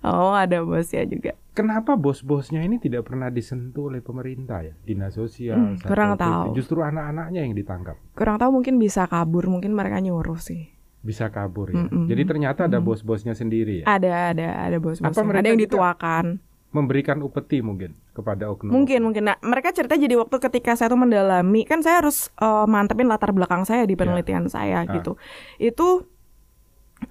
[0.01, 1.31] Oh, ada bosnya juga.
[1.51, 4.71] Kenapa bos-bosnya ini tidak pernah disentuh oleh pemerintah ya?
[4.79, 5.59] Dinas sosial.
[5.59, 6.55] Hmm, kurang tahu.
[6.55, 7.99] Justru anak-anaknya yang ditangkap.
[8.13, 10.71] Kurang tahu mungkin bisa kabur, mungkin mereka nyuruh sih.
[10.99, 11.79] Bisa kabur ya.
[11.81, 12.07] Mm-mm.
[12.07, 12.85] Jadi ternyata ada Mm.
[12.85, 13.85] bos-bosnya sendiri ya.
[13.89, 15.11] Ada ada ada bos-bosnya.
[15.35, 16.25] Ada yang juga- dituakan.
[16.69, 18.69] Memberikan upeti mungkin kepada oknum.
[18.69, 19.25] Mungkin mungkin.
[19.25, 23.33] Nah, mereka cerita jadi waktu ketika saya tuh mendalami, kan saya harus eh, mantepin latar
[23.33, 24.93] belakang saya di penelitian saya Ah.
[24.93, 25.17] gitu.
[25.57, 26.05] Itu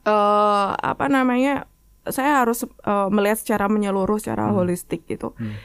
[0.07, 1.67] eh apa namanya?
[2.07, 4.57] Saya harus eh, melihat secara menyeluruh, secara Hmm.
[4.57, 5.35] holistik gitu.
[5.35, 5.59] Hmm.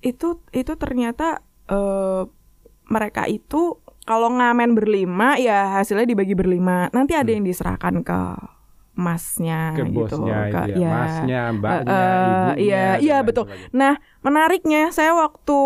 [0.00, 2.24] Itu itu ternyata eh
[2.88, 3.76] mereka itu
[4.08, 6.88] kalau ngamen berlima ya hasilnya dibagi berlima.
[6.96, 7.42] Nanti ada Hmm.
[7.42, 8.20] yang diserahkan ke
[8.98, 10.90] masnya ke gitu, bosnya ke- itu ya, ya.
[10.90, 12.54] masnya, mbaknya, Eh, eh, ibunya.
[12.58, 13.46] iya, iya, betul.
[13.46, 13.70] sebagainya.
[13.72, 15.58] Nah, menariknya saya waktu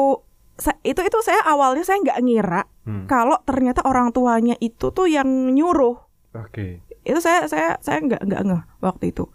[0.83, 3.07] itu itu saya awalnya saya nggak ngira Hmm.
[3.07, 5.97] kalau ternyata orang tuanya itu tuh yang nyuruh.
[6.35, 6.85] Oke.
[7.03, 9.27] Itu saya saya saya nggak nggak ngeh waktu itu.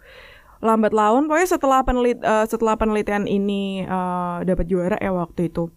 [0.58, 5.68] Lambat laun pokoknya setelah penelit eh, setelah penelitian ini eh, dapat juara ya waktu itu.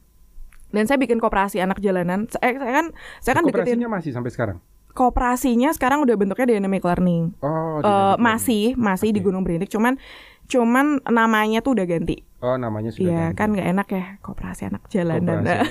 [0.70, 2.30] Dan saya bikin koperasi anak jalanan.
[2.30, 2.86] Saya, saya kan
[3.20, 4.58] saya kan deketin masih sampai sekarang.
[4.92, 7.36] Kooperasinya sekarang udah bentuknya dynamic learning.
[7.40, 8.20] Oh, dynamic learning.
[8.20, 9.26] masih masih di Oke.
[9.26, 9.96] Gunung Berintik cuman
[10.46, 12.28] cuman namanya tuh udah ganti.
[12.42, 13.38] Oh, namanya sudah Iya ganti.
[13.38, 15.62] kan nggak enak ya koperasi anak jalanan, nggak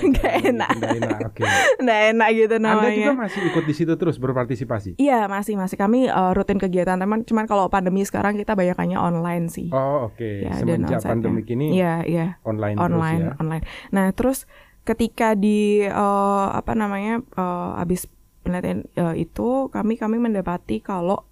[0.41, 1.19] enak, Nggak enak.
[1.27, 1.43] Oke.
[1.83, 2.95] nggak enak gitu Anda namanya.
[2.97, 4.89] juga masih ikut di situ terus berpartisipasi?
[4.95, 9.45] Iya masih masih kami eh, rutin kegiatan teman, cuman kalau pandemi sekarang kita banyakannya online
[9.47, 9.67] sih.
[9.69, 10.23] Oh, oke.
[10.41, 13.37] Ya, dan Semenjak pandemik ini Iya iya online, online terus ya.
[13.37, 13.63] online.
[13.91, 14.39] Nah terus
[14.81, 18.07] ketika di eh, apa namanya eh, habis
[18.41, 21.23] penelitian eh, itu kami kami mendapati kalau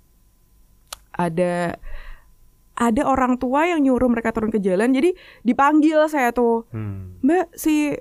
[1.12, 1.76] ada
[2.74, 7.20] ada orang tua yang nyuruh mereka turun ke jalan jadi dipanggil saya tuh Hmm.
[7.20, 7.92] mbak si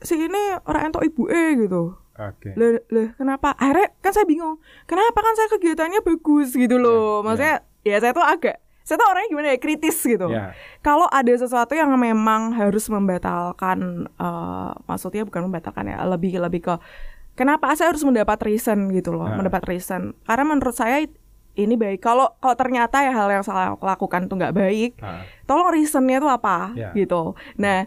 [0.00, 2.56] si ini orang entok ibu eh gitu Oke.
[2.56, 7.22] lah lah kenapa akhirnya kan saya bingung kenapa kan saya kegiatannya bagus gitu loh Ya,
[7.22, 10.56] maksudnya ya saya tuh agak saya tuh orangnya gimana ya kritis gitu Ya.
[10.80, 16.74] kalau ada sesuatu yang memang harus membatalkan eh, maksudnya bukan membatalkan ya lebih lebih ke
[17.36, 19.36] kenapa saya harus mendapat reason gitu loh Nah.
[19.36, 21.04] mendapat reason karena menurut saya
[21.54, 25.70] ini baik kalau kalau ternyata ya hal yang saya lakukan tuh nggak baik Ah, tolong
[25.70, 26.90] reasonnya tuh apa Ya.
[26.92, 27.84] gitu nah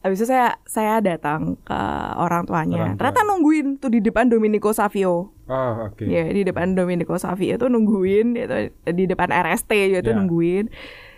[0.00, 1.76] habis itu saya saya datang ke
[2.16, 2.98] orang tuanya Orang tua.
[2.98, 6.06] ternyata nungguin tuh di depan Domenico Savio Oh, oke.
[6.06, 10.16] ya di depan Domenico Savio itu nungguin itu di depan RST gitu Ya.
[10.16, 10.72] nungguin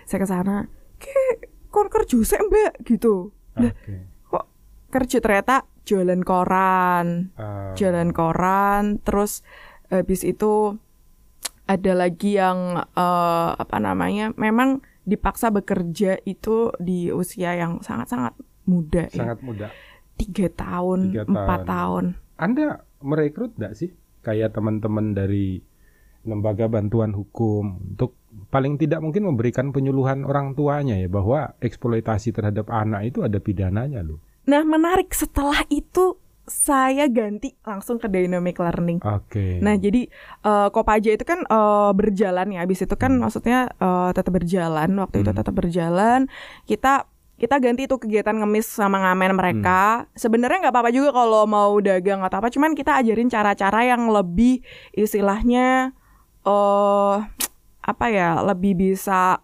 [0.05, 0.57] saya ke sana
[0.97, 1.15] ke
[1.69, 3.95] kon kerja sih mbak gitu lah Oke.
[4.27, 4.45] kok
[4.91, 9.43] kerja ternyata jualan koran Ah, jualan koran terus
[9.89, 10.79] habis itu
[11.65, 19.11] ada lagi yang eh, apa namanya memang dipaksa bekerja itu di usia yang sangat-sangat muda
[19.11, 19.71] ya sangat mudah.
[20.15, 21.67] tiga tahun Tiga empat tahun.
[21.67, 22.05] tahun
[22.39, 22.67] Anda
[23.03, 23.91] merekrut nggak sih
[24.23, 25.59] kayak teman-teman dari
[26.23, 28.15] lembaga bantuan hukum untuk
[28.49, 34.07] paling tidak mungkin memberikan penyuluhan orang tuanya ya bahwa eksploitasi terhadap anak itu ada pidananya
[34.07, 34.23] loh.
[34.43, 39.63] Nah menarik setelah itu saya ganti langsung ke dynamic learning Oke.
[39.63, 40.11] Nah, jadi
[40.43, 42.67] eh, Kopaja itu kan eh, berjalan ya.
[42.67, 44.91] Habis itu kan maksudnya eh, tetap berjalan.
[44.99, 45.39] Waktu itu Hmm.
[45.39, 46.27] tetap berjalan.
[46.67, 47.07] Kita
[47.39, 50.11] kita ganti itu kegiatan ngemis sama ngamen mereka.
[50.19, 52.51] Sebenarnya nggak apa-apa juga kalau mau dagang atau apa.
[52.51, 54.67] Cuman kita ajarin cara-cara yang lebih
[54.99, 55.95] istilahnya
[56.43, 57.17] eh
[57.83, 59.39] apa ya, lebih bisa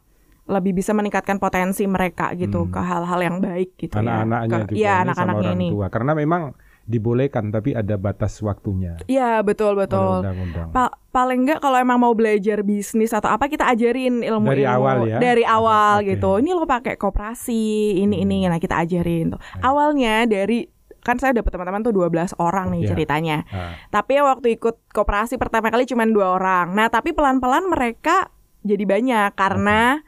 [0.49, 2.73] lebih bisa meningkatkan potensi mereka gitu Hmm.
[2.73, 4.59] ke hal-hal yang baik gitu anak-anaknya ya.
[4.59, 5.69] Ke- juga Iya, ini sama anak-anaknya orang ini.
[5.71, 6.43] tua karena memang
[6.83, 8.97] dibolehkan tapi ada batas waktunya.
[9.05, 10.25] Iya, betul betul.
[10.25, 10.73] undang-undang.
[10.73, 15.05] Pa- paling enggak kalau emang mau belajar bisnis atau apa kita ajarin ilmu Dari awal
[15.05, 15.19] ya?
[15.19, 16.15] dari awal Oke.
[16.15, 17.61] gitu ini lo pakai koperasi
[17.99, 18.49] ini ini Hmm.
[18.49, 20.65] nah kita ajarin tuh awalnya dari
[20.99, 22.89] kan saya dapat teman-teman tuh 12 orang nih Iya.
[22.89, 27.67] ceritanya Ah, tapi ya waktu ikut koperasi pertama kali cuma dua orang nah tapi pelan-pelan
[27.67, 28.31] mereka
[28.61, 30.01] jadi banyak karena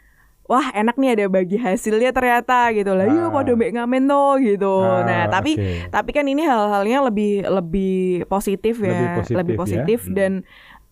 [0.50, 3.14] wah enak nih ada bagi hasilnya ternyata gitu lah Ah.
[3.16, 5.88] yuk pada mbak ngamen tuh gitu ah, nah tapi oke.
[5.88, 9.56] tapi kan ini hal-halnya lebih lebih positif ya, Lebih positif ya.
[9.56, 10.12] positif Hmm.
[10.12, 10.32] dan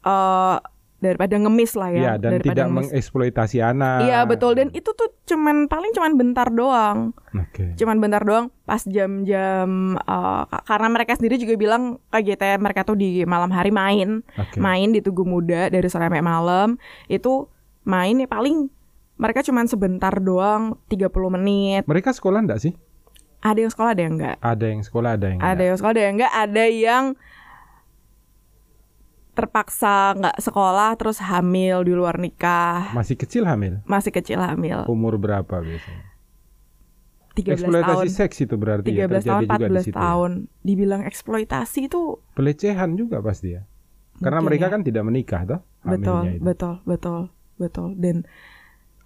[0.01, 0.57] eh,
[0.99, 2.87] daripada ngemis lah ya, Iya, dan daripada tidak ngemis.
[2.91, 3.99] mengeksploitasi anak.
[4.01, 7.75] Iya betul dan itu tuh cuman paling cuman bentar doang, Oke.
[7.75, 13.23] cuman bentar doang pas jam-jam ka- karena mereka sendiri juga bilang KGT mereka tuh di
[13.25, 14.59] malam hari main, Oke.
[14.59, 17.47] main di Tugu Muda dari sore sampai malam itu
[17.85, 18.67] main ya paling
[19.19, 21.83] mereka cuman sebentar doang 30 menit.
[21.85, 22.73] Mereka sekolah enggak sih?
[23.39, 24.37] Ada yang sekolah ada yang enggak.
[24.41, 25.65] Ada yang sekolah, ada yang Ada enggak.
[25.65, 27.05] yang sekolah, ada yang enggak, ada yang
[29.33, 33.79] terpaksa nggak sekolah terus hamil di luar nikah, Masih kecil hamil.
[33.87, 36.11] masih kecil hamil, Umur berapa biasanya?
[37.37, 38.07] 13 Eksploitasi tahun.
[38.11, 39.95] seks itu berarti ya 13 terjadi tahun, juga di 14 situ.
[39.95, 40.03] ya?
[40.03, 40.31] tahun.
[40.59, 42.01] Dibilang eksploitasi itu
[42.35, 43.63] Pelecehan juga pasti ya.
[44.19, 44.73] Karena Mungkin mereka ya.
[44.75, 46.43] kan tidak menikah toh betul, itu.
[46.43, 47.21] betul, betul,
[47.55, 47.89] betul.
[47.95, 48.27] Dan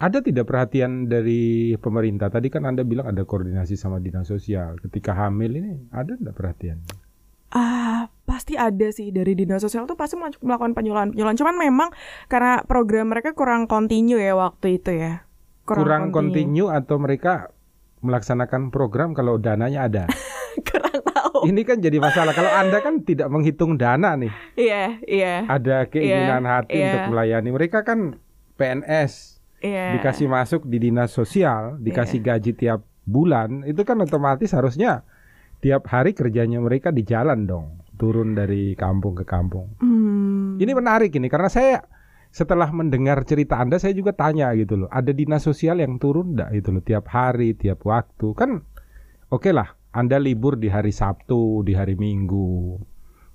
[0.03, 2.27] Ada tidak perhatian dari pemerintah?
[2.27, 4.75] Tadi kan Anda bilang ada koordinasi sama dinas sosial.
[4.83, 6.83] Ketika hamil ini ada enggak perhatian?
[7.53, 11.37] ah pasti ada sih dari dinas sosial tuh pasti melaku- melakukan penyuluhan penyuluhan.
[11.37, 11.89] Cuman memang
[12.27, 15.29] karena program mereka kurang kontinu ya waktu itu ya.
[15.69, 16.17] Kurang, continue.
[16.49, 17.53] kontinu atau mereka
[18.03, 20.05] melaksanakan program kalau dananya ada?
[20.69, 21.47] kurang tahu.
[21.47, 22.33] ini kan jadi masalah.
[22.35, 24.33] Kalau Anda kan tidak menghitung dana nih.
[24.59, 26.89] Iya, iya, Ada keinginan hati iya.
[26.89, 27.49] untuk melayani.
[27.53, 28.17] Mereka kan
[28.59, 29.32] PNS.
[29.63, 29.97] Iya.
[29.97, 35.07] dikasih masuk di dinas sosial, dikasih gaji tiap bulan, itu kan otomatis harusnya
[35.63, 39.79] tiap hari kerjanya mereka di jalan dong, turun dari kampung ke kampung.
[39.79, 40.59] Hmm.
[40.59, 41.87] Ini menarik ini karena saya
[42.33, 46.51] setelah mendengar cerita Anda saya juga tanya gitu loh, ada dinas sosial yang turun enggak
[46.59, 48.35] gitu loh tiap hari, tiap waktu.
[48.35, 48.67] Kan
[49.31, 52.81] oke lah, Anda libur di hari Sabtu, di hari Minggu.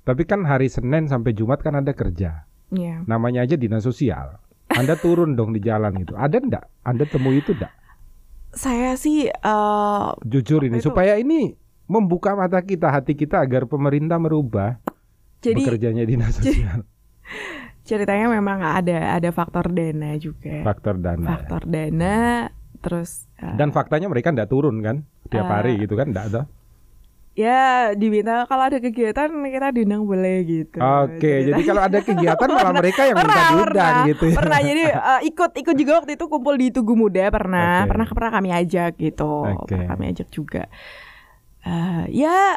[0.03, 2.47] Tapi kan hari Senin sampai Jumat kan Anda kerja.
[2.71, 3.03] Iya.
[3.07, 4.39] Namanya aja dinas sosial.
[4.77, 6.13] Anda turun dong di jalan itu.
[6.13, 6.65] Ada enggak?
[6.81, 7.73] Anda temui itu enggak?
[8.53, 14.17] Saya sih eh, Jujur ini Itu- supaya ini membuka mata kita, hati kita agar pemerintah
[14.17, 14.77] merubah
[15.39, 16.83] jadi bekerjanya dinas sosial.
[17.87, 20.61] ceritanya memang ada ada faktor dana juga.
[20.61, 21.25] Faktor dana.
[21.25, 22.15] Faktor dana
[22.77, 25.51] terus uh, Dan faktanya mereka nggak turun kan tiap Eh.
[25.51, 26.41] hari gitu kan nggak ada.
[27.38, 30.82] Ya diminta kalau ada kegiatan kita diundang boleh gitu.
[30.82, 34.36] Oke, jadi kalau ada kegiatan malah mereka yang minta diundang pernah, gitu ya.
[34.41, 37.89] pernah jadi eh, ikut ikut juga waktu itu kumpul di Tugu Muda pernah Oke.
[37.93, 39.69] pernah pernah kami ajak gitu Oke.
[39.69, 40.65] pernah kami ajak juga
[41.67, 42.56] Eh, ya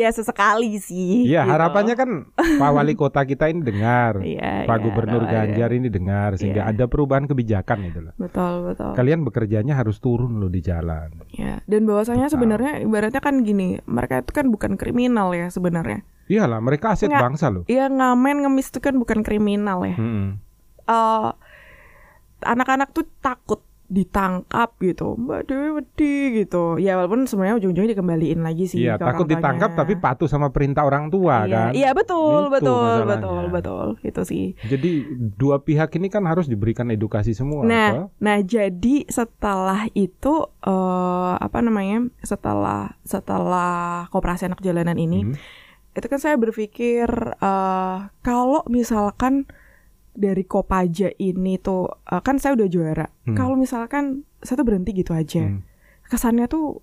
[0.00, 1.52] ya sesekali sih Iya, gitu.
[1.52, 5.30] harapannya kan Pak Wali Kota kita ini dengar, Iya, Pak iya, Gubernur iya.
[5.44, 6.72] Ganjar ini dengar sehingga Iya.
[6.72, 8.12] ada perubahan kebijakan gitu loh.
[8.16, 11.12] betul betul Kalian bekerjanya harus turun loh di jalan.
[11.30, 16.58] ya dan bahwasanya sebenarnya ibaratnya kan gini mereka itu kan bukan kriminal ya sebenarnya Iyalah,
[16.58, 17.22] mereka aset Nggak.
[17.22, 17.62] bangsa loh.
[17.66, 20.38] ya ngamen ngemis itu kan bukan kriminal ya Mm-mm.
[20.86, 21.30] eh
[22.40, 23.60] anak-anak tuh takut
[23.90, 29.26] ditangkap gitu mbak Dewi wedi gitu ya walaupun sebenarnya ujung-ujungnya dikembaliin lagi sih Iya, takut
[29.26, 31.70] ditangkap tapi patuh sama perintah orang tua iya, kan.
[31.74, 33.10] iya betul Itu betul masalahnya.
[33.10, 34.90] betul betul itu sih Jadi
[35.34, 37.62] dua pihak ini kan harus diberikan edukasi semua.
[37.62, 38.06] nah toh?
[38.16, 45.34] nah jadi setelah itu eh apa namanya setelah setelah koperasi anak jalanan ini Hmm.
[45.92, 49.50] itu kan saya berpikir eh kalau misalkan
[50.14, 53.06] dari Kopaja ini tuh eh, kan saya udah juara.
[53.26, 53.36] Hmm.
[53.36, 55.46] Kalau misalkan saya tuh berhenti gitu aja.
[55.46, 55.62] Hmm.
[56.10, 56.82] Kesannya tuh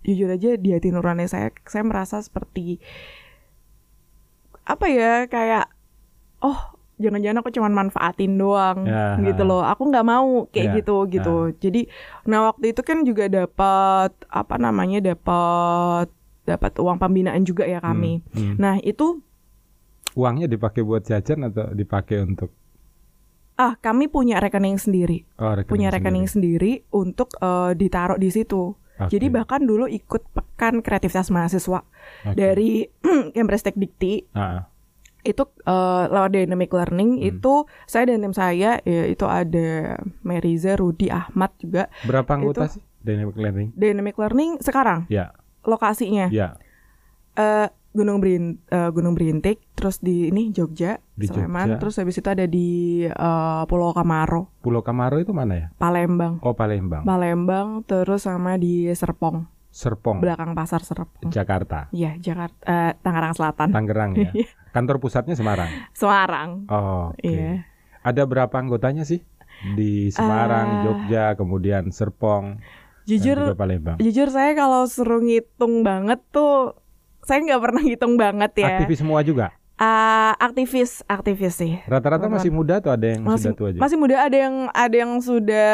[0.00, 2.80] jujur aja di hati nurani saya saya merasa seperti
[4.64, 5.68] apa ya kayak
[6.40, 6.56] oh
[6.96, 9.16] jangan-jangan aku cuma manfaatin doang Ya.
[9.20, 9.64] gitu loh.
[9.64, 11.36] Aku nggak mau kayak Ya, gitu gitu.
[11.56, 11.88] Jadi
[12.28, 16.12] nah waktu itu kan juga dapat apa namanya dapat
[16.44, 18.24] dapat uang pembinaan juga ya kami.
[18.32, 18.54] Hmm, hmm.
[18.58, 19.22] Nah, itu
[20.18, 22.50] Uangnya dipakai buat jajan atau dipakai untuk
[23.60, 25.28] ah kami punya rekening sendiri.
[25.36, 28.72] oh, rekening punya rekening sendiri, untuk eh, ditaruh di situ.
[28.96, 29.10] Oke.
[29.10, 31.84] Jadi bahkan dulu ikut pekan kreativitas mahasiswa
[32.22, 32.32] Oke.
[32.32, 32.84] dari
[33.34, 34.68] Cambridge Tech Dikti Ah,
[35.20, 37.28] itu eh, lewat dynamic learning Hmm.
[37.30, 42.76] itu saya dan tim saya ya, itu ada Meriza, Rudi, Ahmad juga berapa anggota Itu-
[42.76, 43.68] sih dynamic learning?
[43.74, 46.56] dynamic learning sekarang Ya, lokasinya ya.
[47.34, 51.78] eh, Gunung Berin, eh, Gunung Berintik terus di ini Jogja, Di Sleman Jogja.
[51.78, 52.68] terus habis itu ada di
[53.02, 55.66] eh, Pulau Kamaro, Pulau Kamaro itu mana ya?
[55.74, 56.38] Palembang.
[56.40, 57.02] Oh, Palembang.
[57.02, 61.86] Palembang terus sama di Serpong Serpong, belakang pasar Serpong Jakarta.
[61.90, 64.30] Iya Jakarta eh, Tangerang Selatan Tangerang ya.
[64.74, 65.70] Kantor pusatnya Semarang.
[65.90, 67.22] Semarang Oh, oke.
[67.22, 67.66] Iya.
[68.00, 69.22] Ada berapa anggotanya sih?
[69.60, 72.62] Di Semarang, Eh, Jogja, kemudian Serpong,
[73.02, 73.98] jujur juga Palembang.
[73.98, 76.78] jujur saya kalau suruh ngitung banget tuh
[77.22, 78.68] saya nggak pernah ngitung banget ya.
[78.76, 79.46] Aktivis semua juga.
[79.76, 81.80] Ah, aktivis aktivis sih.
[81.88, 83.80] Rata-rata masih muda atau ada yang masih sudah tua aja?
[83.80, 85.72] masih muda ada yang ada yang sudah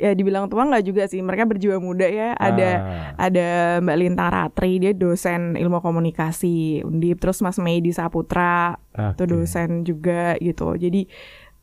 [0.00, 1.20] ya dibilang tua nggak juga sih.
[1.20, 2.32] Mereka berjiwa muda ya.
[2.32, 3.48] Ada Ah, ada
[3.84, 9.28] Mbak Lintang Ratri dia dosen ilmu komunikasi Undip terus Mas Meidi Saputra itu oke.
[9.28, 10.72] dosen juga gitu.
[10.80, 11.04] Jadi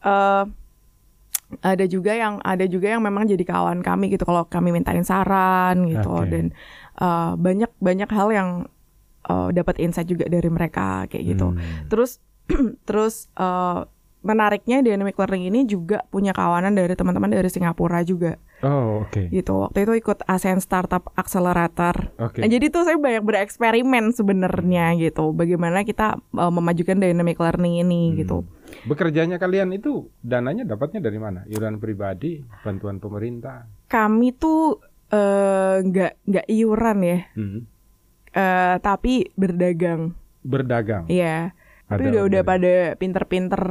[0.05, 0.43] eh
[1.61, 4.21] ada juga yang ada juga yang memang jadi kawan kami gitu.
[4.21, 6.13] Kalau kami mintain saran gitu.
[6.13, 6.29] Oke.
[6.29, 6.45] dan
[7.01, 8.49] eh, banyak banyak hal yang
[9.25, 11.87] eh, dapat insight juga dari mereka kayak gitu Hmm.
[11.87, 12.21] terus
[12.87, 13.81] terus eh,
[14.21, 19.29] menariknya dynamic learning ini juga punya kawanan dari teman-teman dari Singapura juga Oh, oke.
[19.29, 22.41] gitu waktu itu ikut ASEAN Startup Accelerator Oke.
[22.41, 28.01] Nah, jadi tuh saya banyak bereksperimen sebenarnya gitu bagaimana kita eh, memajukan dynamic learning ini
[28.07, 28.17] Hmm.
[28.17, 28.37] gitu
[28.83, 31.45] Bekerjanya kalian itu dananya dapatnya dari mana?
[31.45, 33.69] Iuran pribadi, bantuan pemerintah?
[33.85, 37.59] kami tuh eh, nggak nggak iuran ya Hmm.
[38.35, 40.13] Eh, tapi berdagang
[40.45, 41.09] Berdagang.
[41.09, 43.61] Iya tapi Ada udah udah pada pinter-pinter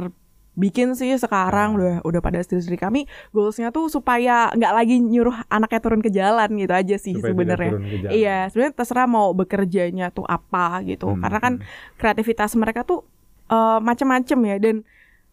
[0.55, 1.77] bikin sih sekarang Ah.
[1.77, 6.47] udah udah pada studi kami goalsnya tuh supaya nggak lagi nyuruh anaknya turun ke jalan
[6.55, 7.75] gitu aja sih sebenarnya.
[8.07, 11.11] Iya, sebenarnya terserah mau bekerjanya tuh apa gitu.
[11.11, 11.99] Hmm, Karena kan hmm.
[11.99, 13.03] kreativitas mereka tuh
[13.51, 14.75] eh, macam-macam ya dan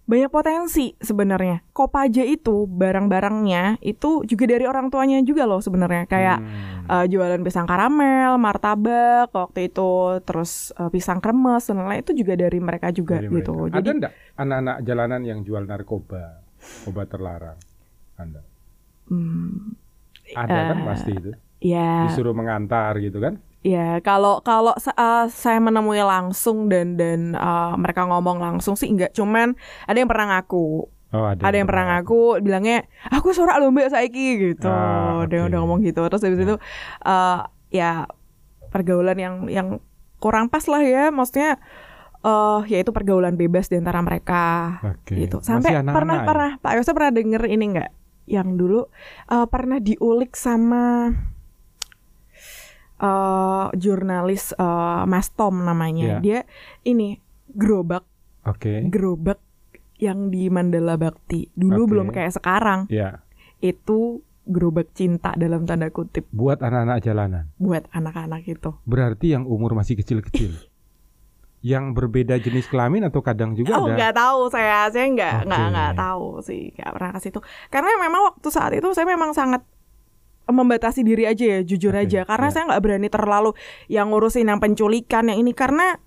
[0.02, 1.62] banyak potensi sebenarnya.
[1.70, 6.04] Kopaja itu barang-barangnya itu juga dari orang tuanya juga loh sebenarnya.
[6.06, 6.90] Kayak Hmm.
[6.90, 12.34] eh, jualan pisang karamel, martabak waktu itu, terus eh, pisang kremes dan lain-lain itu juga
[12.34, 13.54] dari mereka juga Dari gitu.
[13.54, 13.78] mereka.
[13.78, 16.42] Jadi Ada enggak anak-anak jalanan yang jual narkoba,
[16.84, 17.58] obat terlarang?
[18.16, 18.42] Anda.
[19.08, 19.74] hmm,
[20.34, 21.30] Ada kan Eh, pasti itu.
[21.62, 23.38] ya Disuruh mengantar gitu kan?
[23.62, 29.14] Ya, kalau kalau eh, saya menemui langsung dan dan eh, mereka ngomong langsung sih enggak,
[29.14, 29.54] cuman
[29.86, 30.90] ada yang pernah ngaku.
[31.12, 31.44] Oh, ada.
[31.44, 34.66] Ada yang pernah ngaku bilangnya, "Aku sorak lho Mbak saiki" gitu.
[34.66, 35.48] Ah, Dia oke.
[35.52, 36.02] udah ngomong gitu.
[36.08, 36.56] Terus habis itu
[37.06, 37.38] eh,
[37.70, 38.10] ya
[38.74, 39.68] pergaulan yang yang
[40.18, 41.62] kurang pas lah ya, maksudnya
[42.22, 45.26] eh yaitu pergaulan bebas di antara mereka Oke.
[45.26, 45.42] gitu.
[45.42, 46.26] Sampai anak-anak pernah ya?
[46.26, 47.90] pernah Pak Yosa pernah denger ini enggak?
[48.26, 48.80] Yang dulu
[49.30, 51.10] eh, pernah diulik sama
[53.02, 56.18] eh jurnalis eh, Mas Tom namanya.
[56.18, 56.18] Iya.
[56.22, 56.40] Dia
[56.86, 57.18] ini
[57.50, 58.06] gerobak
[58.46, 58.86] Oke.
[58.86, 59.42] gerobak
[59.98, 61.50] yang di Mandala Bakti.
[61.54, 61.90] Dulu Oke.
[61.90, 62.86] belum kayak sekarang.
[62.90, 63.22] Ya,
[63.62, 67.44] Itu gerobak cinta dalam tanda kutip buat anak-anak jalanan.
[67.62, 68.74] buat anak-anak itu.
[68.82, 70.58] Berarti yang umur masih kecil-kecil.
[71.62, 75.62] yang berbeda jenis kelamin atau kadang juga oh ada nggak tahu saya saya nggak nggak
[75.62, 75.70] Oke.
[75.70, 79.62] nggak tahu sih nggak pernah kasih itu karena memang waktu saat itu saya memang sangat
[80.48, 82.54] membatasi diri aja ya jujur Oke, aja karena iya.
[82.54, 83.50] saya nggak berani terlalu
[83.86, 85.98] yang ngurusin yang penculikan yang ini karena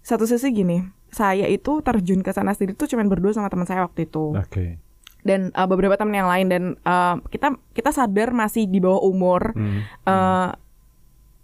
[0.00, 3.84] satu sisi gini saya itu terjun ke sana sendiri tuh cuman berdua sama teman saya
[3.84, 4.80] waktu itu Oke.
[5.22, 9.52] dan uh, beberapa teman yang lain dan uh, kita kita sadar masih di bawah umur
[9.54, 9.80] Hmm.
[10.04, 10.50] Eh,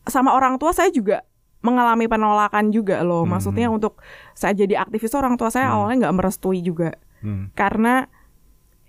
[0.04, 1.22] sama orang tua saya juga
[1.60, 3.28] mengalami penolakan juga loh.
[3.28, 3.36] Hmm.
[3.36, 4.00] Maksudnya untuk
[4.32, 5.76] saya jadi aktivis orang tua saya Hmm.
[5.76, 7.52] awalnya nggak merestui juga Hmm.
[7.52, 8.08] karena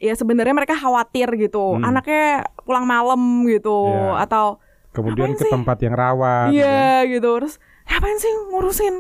[0.02, 1.86] ya sebenarnya mereka khawatir gitu Hmm.
[1.86, 2.26] anaknya
[2.60, 4.26] pulang malam gitu Iya.
[4.26, 4.58] atau
[4.92, 5.52] Kemudian ke sih?
[5.52, 6.50] tempat yang rawan.
[6.50, 6.52] kan?
[6.52, 8.96] iya gitu terus ngapain sih ngurusin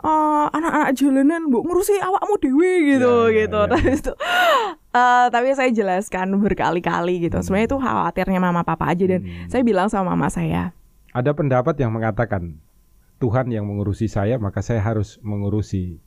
[0.00, 4.12] eh, anak-anak jalanan bu ngurusi awakmu dewi gitu Iya, iya, gitu iya, Terus itu
[4.90, 7.44] eh, tapi saya jelaskan berkali-kali gitu Hmm.
[7.44, 9.46] sebenarnya itu khawatirnya mama papa aja dan Hmm.
[9.46, 10.72] saya bilang sama mama saya
[11.10, 12.56] Ada pendapat yang mengatakan
[13.18, 16.00] Tuhan yang mengurusi saya, maka saya harus mengurusi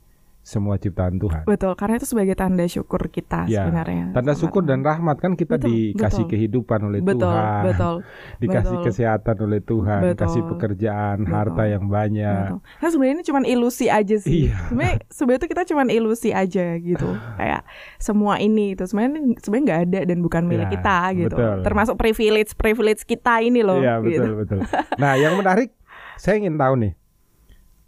[0.44, 1.48] semua ciptaan Tuhan.
[1.48, 4.12] Betul, karena itu sebagai tanda syukur kita Ya, sebenarnya.
[4.12, 6.32] Tanda syukur dan rahmat kan kita Betul, dikasih betul.
[6.36, 7.94] kehidupan oleh betul, Tuhan, betul,
[8.44, 8.84] dikasih betul.
[8.84, 10.20] kesehatan oleh Tuhan, Betul.
[10.20, 11.32] kasih pekerjaan, Betul.
[11.32, 12.44] harta yang banyak.
[12.52, 12.60] betul.
[12.60, 14.52] Nah sebenarnya ini cuma ilusi aja sih.
[14.52, 14.56] Iya.
[14.68, 17.08] Sebenarnya sebenarnya itu kita cuma ilusi aja gitu.
[17.40, 17.62] Kayak
[17.96, 21.36] semua ini itu sebenarnya sebenarnya nggak ada dan bukan milik Ya, kita gitu.
[21.40, 21.56] betul.
[21.64, 23.80] Termasuk privilege privilege kita ini loh.
[23.80, 24.20] Iya gitu.
[24.20, 24.60] betul betul.
[25.00, 25.72] Nah yang menarik,
[26.16, 26.92] saya ingin tahu nih,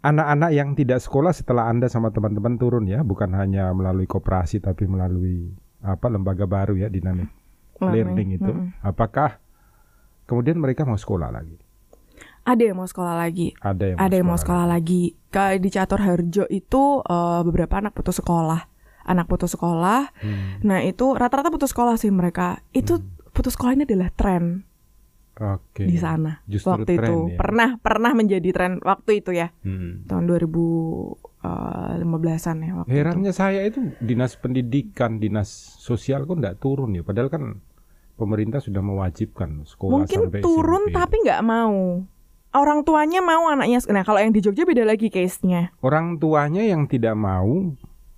[0.07, 4.87] anak-anak yang tidak sekolah setelah anda sama teman-teman turun ya, bukan hanya melalui koperasi tapi
[4.87, 5.51] melalui
[5.83, 7.27] apa lembaga baru ya dynamic
[7.77, 8.73] learning itu, Mm-mm.
[8.81, 9.37] apakah
[10.25, 11.59] kemudian mereka mau sekolah lagi?
[12.47, 13.51] Ada yang mau sekolah lagi.
[13.59, 15.11] Ada yang Ada yang mau sekolah lagi.
[15.27, 18.71] Kayak di Catur Harjo itu eh, beberapa anak putus sekolah.
[19.03, 20.15] Anak putus sekolah.
[20.23, 22.63] Hmm, Nah itu rata-rata putus sekolah sih mereka.
[22.71, 23.03] Itu
[23.35, 24.63] putus sekolah ini adalah tren
[25.37, 25.83] Oke.
[25.83, 27.13] di sana Justru waktu tren itu.
[27.27, 27.35] ya.
[27.37, 30.01] Pernah pernah menjadi tren waktu itu ya Hmm.
[30.05, 32.93] tahun 2015-an ya waktu itu.
[32.93, 35.47] Herannya saya itu dinas pendidikan, dinas
[35.77, 37.43] sosial kok nggak turun ya, padahal kan
[38.13, 40.95] pemerintah sudah mewajibkan sekolah Mungkin sampai turun SMP.
[40.95, 42.01] tapi nggak mau.
[42.49, 43.77] Orang tuanya mau anaknya.
[43.87, 45.71] Nah kalau yang di Jogja beda lagi case-nya.
[45.79, 47.71] orang tuanya yang tidak mau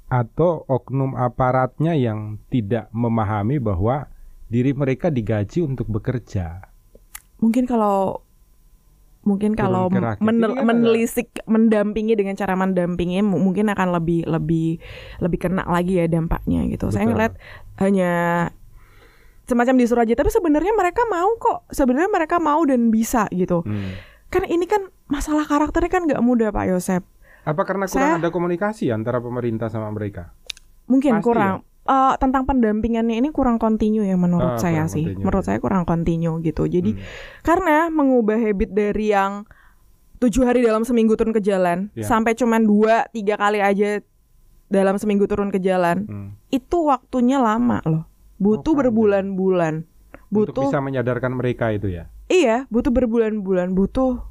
[0.08, 4.08] atau oknum aparatnya yang tidak memahami bahwa
[4.48, 6.69] diri mereka digaji untuk bekerja.
[7.40, 8.24] Mungkin kalau
[9.20, 10.24] mungkin kalau rakyat.
[10.24, 14.80] menel- menelisik mendampingi dengan cara mendampingi mu- mungkin akan lebih lebih
[15.20, 16.88] lebih kena lagi ya dampaknya gitu.
[16.88, 17.12] Saya Betul.
[17.14, 17.34] ngeliat
[17.78, 18.12] hanya
[19.44, 21.68] semacam disuruh aja tapi sebenarnya mereka mau kok.
[21.70, 23.62] Sebenarnya mereka mau dan bisa gitu.
[23.64, 23.98] Hmm.
[24.30, 27.04] Kan ini kan masalah karakternya kan nggak mudah Pak Yosep.
[27.44, 30.32] Apa karena kurang Saya- ada komunikasi antara pemerintah sama mereka?
[30.86, 35.04] Mungkin Pasti kurang eh, tentang pendampingannya ini kurang kontinu ya Ah, menurut saya kurang sih.
[35.04, 35.48] kontinu, Menurut ya.
[35.48, 36.64] saya kurang kontinu gitu.
[36.64, 37.02] Jadi Hmm.
[37.42, 39.44] karena mengubah habit dari yang
[40.18, 42.06] tujuh hari dalam seminggu turun ke jalan Ya.
[42.06, 44.04] sampai cuman dua tiga kali aja
[44.68, 46.30] dalam seminggu turun ke jalan Hmm.
[46.50, 48.06] itu waktunya lama loh.
[48.38, 49.84] Butuh Oh, berbulan-bulan.
[50.30, 52.08] Untuk Butuh bisa menyadarkan mereka itu ya.
[52.28, 53.74] iya butuh berbulan-bulan.
[53.74, 54.22] Butuh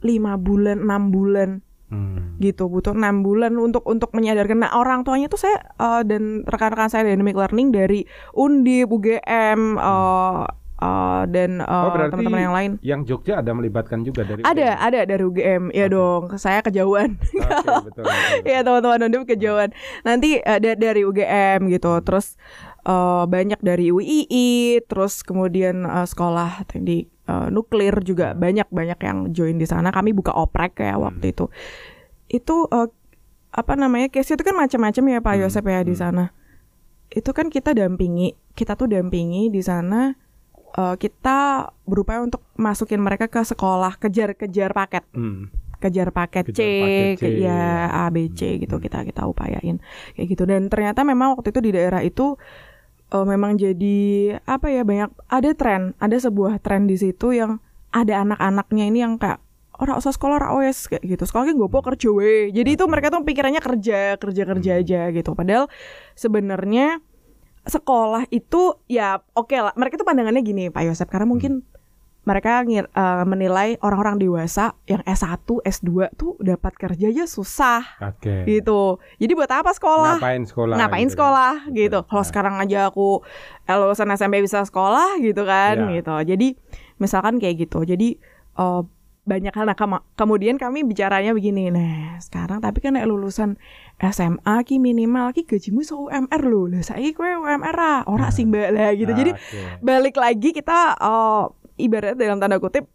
[0.00, 1.62] lima bulan enam bulan
[1.94, 2.34] Hmm.
[2.42, 4.66] gitu butuh enam bulan untuk untuk menyadarkan.
[4.66, 8.02] Nah orang tuanya tuh saya eh, dan rekan-rekan saya dynamic learning dari
[8.34, 10.42] Undip UGM eh,
[10.82, 12.70] eh, dan eh, Oh, teman-teman yang lain.
[12.82, 15.94] Yang Jogja ada melibatkan juga dari ada ada dari UGM ya Oke.
[15.94, 17.14] dong saya kejauhan.
[17.22, 18.42] Oke, betul, betul, betul.
[18.42, 19.70] ya teman-teman Undip kejauhan.
[20.02, 22.34] Nanti da- dari UGM gitu terus
[22.82, 29.18] eh, banyak dari UII terus kemudian eh, sekolah teknik eh, nuklir juga banyak banyak yang
[29.32, 29.90] join di sana.
[29.90, 31.48] Kami buka oprek ya waktu itu.
[32.28, 32.88] Itu eh,
[33.54, 36.02] apa namanya case itu kan macam-macam ya Pak Hmm, Yosep ya di hmm.
[36.02, 36.24] sana.
[37.12, 40.14] Itu kan kita dampingi kita tuh dampingi di sana
[40.74, 45.06] eh, kita berupaya untuk masukin mereka ke sekolah kejar-kejar paket.
[45.14, 45.50] Hmm.
[45.84, 47.92] kejar paket Kejar C, paket C, ke ya.
[47.92, 48.84] A B C Hmm, gitu hmm.
[48.88, 49.76] kita kita upayain.
[50.16, 50.42] Kayak gitu.
[50.48, 52.40] Dan ternyata memang waktu itu di daerah itu
[53.14, 53.98] eh, memang jadi
[54.42, 57.62] apa ya banyak ada tren ada sebuah tren di situ yang
[57.94, 59.38] ada anak-anaknya ini yang kayak
[59.78, 61.22] orang usah sekolah ora wes kayak gitu.
[61.26, 62.50] Sekolah gue gopo kerja we.
[62.54, 64.82] Jadi itu mereka tuh pikirannya kerja kerja kerja Hmm.
[64.82, 65.30] aja gitu.
[65.34, 65.66] Padahal
[66.14, 67.02] sebenarnya
[67.66, 69.74] sekolah itu ya oke lah.
[69.74, 71.66] Mereka tuh pandangannya gini Pak Yosep karena mungkin
[72.24, 78.44] mereka ngir- eh, menilai orang-orang dewasa yang S1, S2 tuh dapat kerja aja susah Oke.
[78.44, 78.96] gitu.
[79.16, 80.16] Jadi buat apa sekolah?
[80.16, 80.74] Ngapain sekolah?
[80.74, 81.14] Ngapain gitu kan?
[81.14, 81.76] sekolah Betul.
[81.76, 81.98] gitu.
[82.02, 82.26] Kalau Nah.
[82.26, 83.08] sekarang aja aku
[83.62, 86.00] eh, lulusan SMP bisa sekolah gitu kan Ya.
[86.00, 86.14] gitu.
[86.26, 86.48] Jadi
[86.96, 87.84] misalkan kayak gitu.
[87.84, 88.16] Jadi
[88.54, 88.82] eh,
[89.24, 93.56] banyak hal nah kema- kemudian kami bicaranya begini nah sekarang tapi kan nek lulusan
[93.98, 98.44] SMA ki minimal ki gajimu se UMR lho lah saiki kowe UMR ah ora sih
[98.44, 99.80] mbak lah gitu jadi Ah, Oke.
[99.80, 102.86] balik lagi kita oh, ibaratnya dalam tanda kutip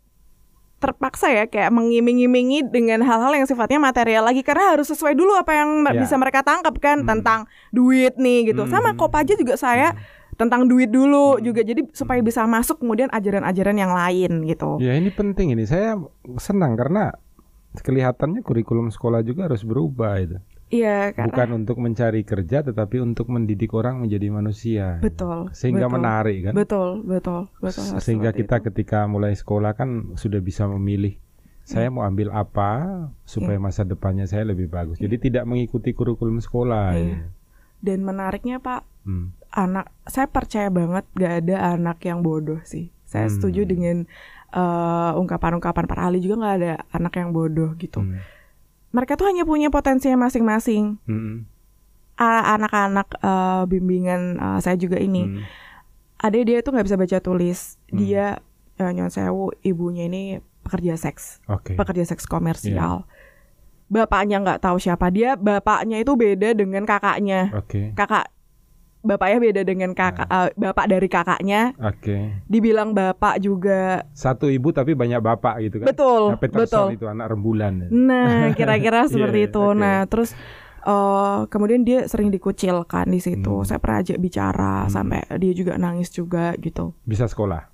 [0.80, 5.51] terpaksa ya kayak mengiming-imingi dengan hal-hal yang sifatnya material lagi karena harus sesuai dulu apa
[5.51, 5.99] yang Ya.
[5.99, 7.07] bisa mereka tangkap kan Hmm.
[7.09, 8.63] tentang duit nih gitu.
[8.63, 8.97] Sama Hmm.
[8.97, 9.91] kop aja juga saya
[10.39, 14.80] tentang duit dulu juga jadi supaya bisa masuk kemudian ajaran-ajaran yang lain gitu.
[14.80, 15.67] Ya ini penting ini.
[15.67, 15.99] Saya
[16.39, 17.11] senang karena
[17.75, 20.39] kelihatannya kurikulum sekolah juga harus berubah itu.
[20.70, 25.01] Iya, karena Bukan untuk mencari kerja tetapi untuk mendidik orang menjadi manusia.
[25.01, 25.49] betul.
[25.49, 25.95] Sehingga betul.
[25.97, 26.53] menarik kan.
[26.53, 27.84] Betul, betul, betul.
[27.97, 28.65] Sehingga kita itu.
[28.70, 31.17] ketika mulai sekolah kan sudah bisa memilih
[31.63, 32.70] saya mau ambil apa
[33.24, 34.97] supaya masa depannya saya lebih bagus.
[34.97, 36.93] Jadi tidak mengikuti kurikulum sekolah.
[36.93, 37.09] Iya.
[37.13, 37.20] ya.
[37.80, 39.32] dan menariknya Pak, Hmm.
[39.49, 42.91] anak saya percaya banget gak ada anak yang bodoh sih.
[43.05, 43.34] Saya Hmm.
[43.39, 44.03] setuju dengan
[44.49, 48.01] eh, ungkapan-ungkapan para ahli juga nggak ada anak yang bodoh gitu.
[48.01, 48.17] Hmm.
[48.90, 50.98] Mereka tuh hanya punya potensinya masing-masing.
[51.06, 51.46] Hmm.
[52.20, 55.42] Anak-anak eh, bimbingan eh, saya juga ini, Hmm.
[56.20, 57.60] ada dia tuh nggak bisa baca tulis.
[57.88, 57.98] Hmm.
[57.98, 58.26] Dia
[58.76, 61.76] eh, nyon sewu ibunya ini pekerja seks, Oke.
[61.76, 63.08] pekerja seks komersial.
[63.90, 67.50] Bapaknya nggak tahu siapa dia, bapaknya itu beda dengan kakaknya.
[67.56, 67.96] Oke.
[67.96, 68.30] Kakak
[69.00, 71.72] bapaknya beda dengan kakak eh, bapak dari kakaknya.
[71.78, 72.43] Oke.
[72.45, 75.88] Dibilang bapak juga Satu ibu tapi banyak bapak gitu kan.
[75.88, 76.97] betul, Nah, Peterson betul.
[77.00, 77.88] itu anak rembulan.
[77.88, 79.62] Nah, kira-kira seperti iya, itu.
[79.62, 79.76] oke.
[79.76, 80.36] Nah, terus
[80.80, 83.52] eh kemudian dia sering dikucilkan di situ.
[83.54, 83.68] Hmm.
[83.68, 84.91] Saya pernah ajak bicara Hmm.
[84.91, 86.95] sampai dia juga nangis juga gitu.
[87.04, 87.68] Bisa sekolah.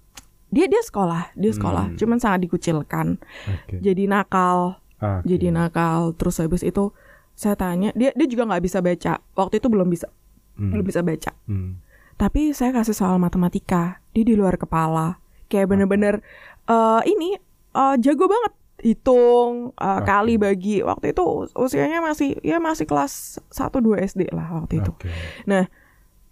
[0.49, 1.97] Dia dia sekolah, dia sekolah, Hmm.
[1.97, 3.17] cuman sangat dikucilkan.
[3.45, 3.82] Oke.
[3.82, 5.26] Jadi nakal, Oke.
[5.26, 6.13] jadi nakal.
[6.13, 6.93] Terus habis itu
[7.34, 9.13] saya tanya, dia dia juga nggak bisa baca.
[9.36, 10.07] Waktu itu belum bisa,
[10.55, 10.71] Hmm.
[10.71, 11.31] belum bisa baca.
[11.45, 11.79] Hmm.
[12.15, 15.19] Tapi saya kasih soal matematika, dia di luar kepala.
[15.45, 16.23] Kayak bener-bener
[16.65, 17.35] eh ini
[17.71, 20.05] eh, jago banget hitung eh, Oke.
[20.05, 24.79] kali bagi waktu itu us- usianya masih ya masih kelas 1 2 SD lah waktu
[24.79, 24.91] itu.
[24.91, 25.11] Oke.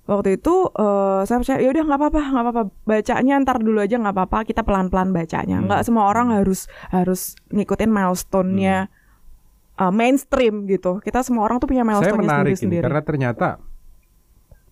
[0.03, 3.95] Waktu itu eh, saya percaya ya udah nggak apa-apa, nggak apa-apa bacanya ntar dulu aja
[3.97, 5.57] nggak apa-apa, kita pelan-pelan bacanya.
[5.57, 5.65] Hmm.
[5.65, 8.91] Nggak semua orang harus harus ngikutin milestone-nya
[9.73, 10.99] eh, mainstream gitu.
[10.99, 11.95] Kita semua orang tuh punya Hmm.
[11.95, 12.83] Saya milestone-nya sendiri-sendiri.
[12.83, 13.47] karena ternyata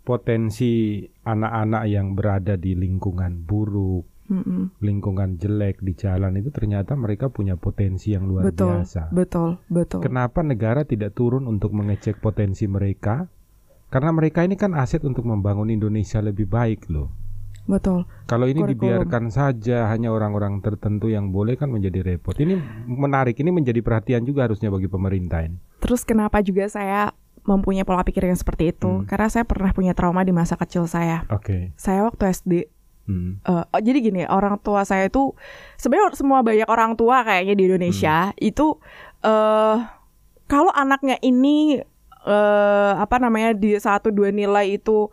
[0.02, 4.80] potensi anak-anak yang berada di lingkungan buruk, Mm-mm.
[4.80, 9.12] lingkungan jelek di jalan itu ternyata mereka punya potensi yang luar Betul, biasa.
[9.12, 10.00] betul, betul.
[10.02, 13.28] Kenapa negara tidak turun untuk mengecek potensi mereka?
[13.92, 17.12] Karena mereka ini kan aset untuk membangun Indonesia lebih baik loh.
[17.68, 18.10] Betul.
[18.26, 18.74] Kalau ini Kurikulum.
[19.06, 22.34] dibiarkan saja hanya orang-orang tertentu yang boleh kan menjadi repot.
[22.34, 25.60] Ini menarik, ini menjadi perhatian juga harusnya bagi pemerintah ini.
[25.84, 27.14] Terus kenapa juga saya
[27.44, 29.02] mempunyai pola pikir yang seperti itu?
[29.02, 29.06] Hmm.
[29.06, 31.26] Karena saya pernah punya trauma di masa kecil saya.
[31.30, 31.74] Oke.
[31.76, 32.54] Saya waktu SD
[33.02, 33.42] Hmm.
[33.42, 35.34] eh, oh, jadi gini, orang tua saya itu
[35.76, 38.78] sebenarnya semua banyak orang tua kayaknya di Indonesia itu
[39.26, 39.78] eh
[40.46, 41.82] kalau anaknya ini
[42.22, 45.10] eh apa namanya di satu dua nilai itu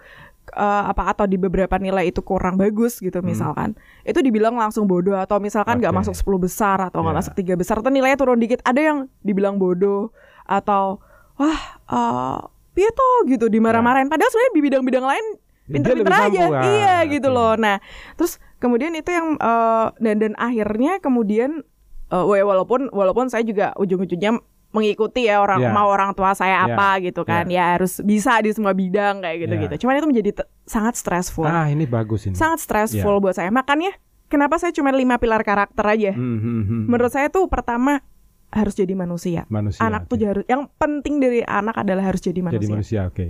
[0.52, 3.72] eh, apa atau di beberapa nilai itu kurang bagus gitu misalkan
[4.04, 6.00] itu dibilang langsung bodoh atau misalkan nggak Oke.
[6.04, 7.20] masuk 10 besar atau nggak Ya.
[7.24, 10.12] masuk tiga besar atau nilainya turun dikit ada yang dibilang bodoh
[10.44, 11.00] atau
[11.38, 12.38] wah eh
[12.74, 15.26] piye toh gitu dimarah-marahin padahal sebenarnya di bidang-bidang lain
[15.66, 17.34] pinter-pinter aja mampu, ah, iya gitu oke.
[17.34, 17.76] loh nah
[18.14, 21.62] terus kemudian itu yang eh, dan dan akhirnya kemudian
[22.08, 25.72] eh, wa- walaupun walaupun saya juga ujung-ujungnya mengikuti ya orang Ya.
[25.72, 26.76] mau orang tua saya Ya.
[26.76, 29.80] apa gitu kan ya harus bisa di semua bidang kayak gitu-gitu Ya.
[29.80, 30.30] cuman itu menjadi
[30.64, 32.36] sangat stressful Ah, ini bagus ini.
[32.36, 33.20] sangat stressful Ya.
[33.20, 33.96] buat saya makanya
[34.28, 36.82] kenapa saya cuma lima pilar karakter aja hmm, hmm.
[36.84, 38.04] menurut saya tuh pertama
[38.48, 39.84] harus jadi manusia manusia.
[39.84, 40.24] anak tuh oke.
[40.24, 43.26] harus yang penting dari anak adalah harus jadi manusia Jadi manusia, oke.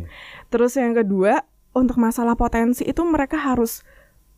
[0.46, 1.42] Terus yang kedua,
[1.74, 3.82] untuk masalah potensi itu mereka harus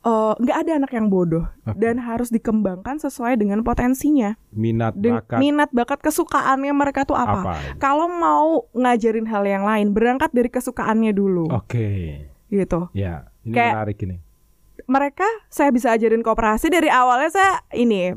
[0.01, 1.77] eh, nggak ada anak yang bodoh Oke.
[1.77, 4.33] dan harus dikembangkan sesuai dengan potensinya.
[4.49, 7.45] Minat, Den- bakat, minat, bakat, kesukaannya mereka tuh apa?
[7.45, 7.53] apa?
[7.77, 12.25] Kalau mau ngajarin hal yang lain, berangkat dari kesukaannya dulu, Oke.
[12.49, 12.89] gitu.
[12.97, 14.17] Ya, ini Kayak- menarik ini.
[14.89, 18.17] Mereka saya bisa ajarin kooperasi dari awalnya saya ini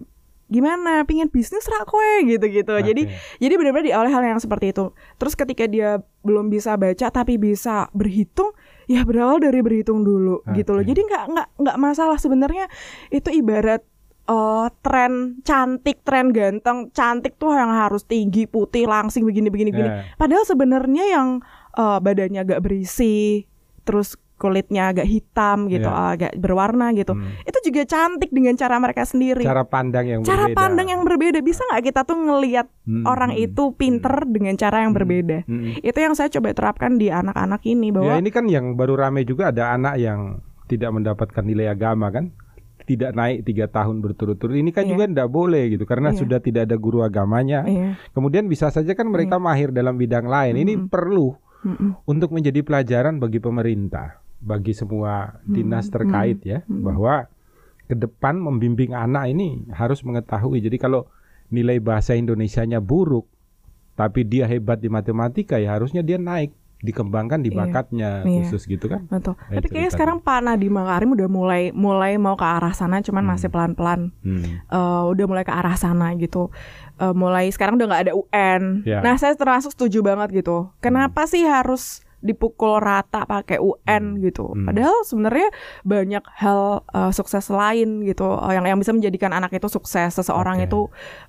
[0.52, 2.74] gimana pingin bisnis rak kue gitu-gitu.
[2.84, 3.42] Jadi Oke.
[3.42, 4.92] Jadi benar-benar di awal hal yang seperti itu.
[5.18, 8.52] Terus ketika dia belum bisa baca tapi bisa berhitung,
[8.86, 10.84] ya berawal dari berhitung dulu gitu loh.
[10.84, 12.68] Jadi nggak nggak nggak masalah sebenarnya
[13.10, 13.82] itu ibarat
[14.30, 19.72] eh, tren cantik, tren ganteng, cantik tuh yang harus tinggi, putih, langsing begini begini.
[19.74, 20.08] Ya.
[20.16, 21.28] Padahal sebenarnya yang
[21.76, 23.48] eh, badannya agak berisi,
[23.84, 26.12] terus kulitnya agak hitam gitu, Ya.
[26.12, 27.14] agak berwarna gitu.
[27.14, 27.32] Hmm.
[27.42, 29.42] Itu juga cantik dengan cara mereka sendiri.
[29.42, 30.58] Cara pandang yang Cara berbeda.
[30.58, 34.84] pandang yang berbeda bisa nggak kita tuh ngelihat Hmm, orang hmm, itu pinter dengan cara
[34.84, 35.44] yang berbeda.
[35.44, 35.80] hmm.
[35.80, 39.24] Itu yang saya coba terapkan di anak-anak ini Ya bahwa ini kan yang baru rame
[39.24, 42.32] juga ada anak yang tidak mendapatkan nilai agama kan?
[42.84, 44.92] tidak naik tiga tahun berturut-turut ini kan Iya.
[44.92, 46.20] juga tidak boleh gitu karena Iya.
[46.20, 47.64] sudah tidak ada guru agamanya.
[47.64, 47.96] Iya.
[48.12, 50.60] Kemudian bisa saja kan mereka mahir dalam bidang lain.
[50.60, 50.92] Ini Mm-mm.
[50.92, 51.32] perlu
[51.64, 52.04] Mm-mm.
[52.04, 55.96] untuk menjadi pelajaran bagi pemerintah, bagi semua dinas Mm-mm.
[55.96, 56.84] terkait ya, Mm-mm.
[56.84, 57.32] bahwa
[57.84, 60.60] ke depan membimbing anak ini harus mengetahui.
[60.60, 61.08] Jadi kalau
[61.48, 63.24] nilai bahasa Indonesianya buruk,
[63.94, 67.58] tapi dia hebat di matematika ya harusnya dia naik, dikembangkan di Iya.
[67.58, 68.44] bakatnya Iya.
[68.44, 69.08] khusus gitu kan.
[69.08, 69.38] Betul.
[69.38, 73.24] Kayak Tapi kayaknya sekarang Pak Nadiem Makarim udah mulai mulai mau ke arah sana, cuman
[73.24, 73.32] Hmm.
[73.32, 74.12] masih pelan-pelan.
[74.20, 74.60] Hmm.
[74.60, 76.52] Eh, udah mulai ke arah sana gitu.
[76.98, 78.84] Eh, mulai sekarang udah nggak ada UN.
[78.84, 79.00] Ya.
[79.00, 80.72] Nah saya termasuk setuju banget gitu.
[80.80, 84.24] Kenapa sih harus dipukul rata pakai UN Hmm.
[84.24, 84.48] gitu?
[84.48, 84.64] Hmm.
[84.66, 85.52] Padahal sebenarnya
[85.84, 90.58] banyak hal eh, sukses lain gitu eh, yang yang bisa menjadikan anak itu sukses, seseorang
[90.58, 90.66] Oke.
[90.66, 90.80] itu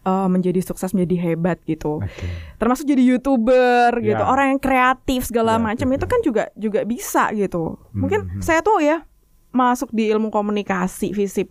[0.07, 1.99] eh, menjadi sukses, menjadi hebat gitu.
[1.99, 2.27] Oke.
[2.57, 4.25] Termasuk jadi youtuber gitu, Ya.
[4.25, 7.77] orang yang kreatif segala Kreatif, macam itu kan juga juga bisa gitu.
[7.91, 8.41] Mungkin Hmm.
[8.41, 9.03] saya tuh ya
[9.51, 11.51] masuk di ilmu komunikasi fisip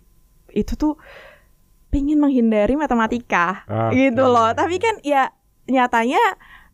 [0.50, 0.96] itu tuh
[1.88, 4.08] pingin menghindari matematika Oke.
[4.08, 4.50] gitu loh.
[4.50, 5.30] Tapi kan ya
[5.64, 6.20] nyatanya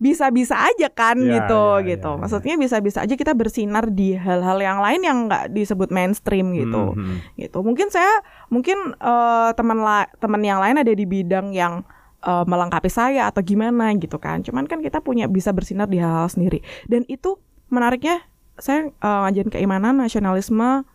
[0.00, 2.10] bisa-bisa aja kan Ya, gitu ya, gitu.
[2.10, 2.20] ya, ya.
[2.24, 6.96] Maksudnya bisa-bisa aja kita bersinar di hal-hal yang lain yang nggak disebut mainstream gitu.
[6.96, 7.16] Hmm, hmm.
[7.36, 7.58] Gitu.
[7.60, 8.08] Mungkin saya
[8.48, 11.84] mungkin eh, teman la- teman yang lain ada di bidang yang
[12.20, 14.40] eh, melengkapi saya atau gimana gitu kan.
[14.40, 16.64] Cuman kan kita punya bisa bersinar di hal-hal sendiri.
[16.88, 17.36] Dan itu
[17.68, 18.24] menariknya
[18.56, 20.88] saya eh, ngajarin keimanan, nasionalisme,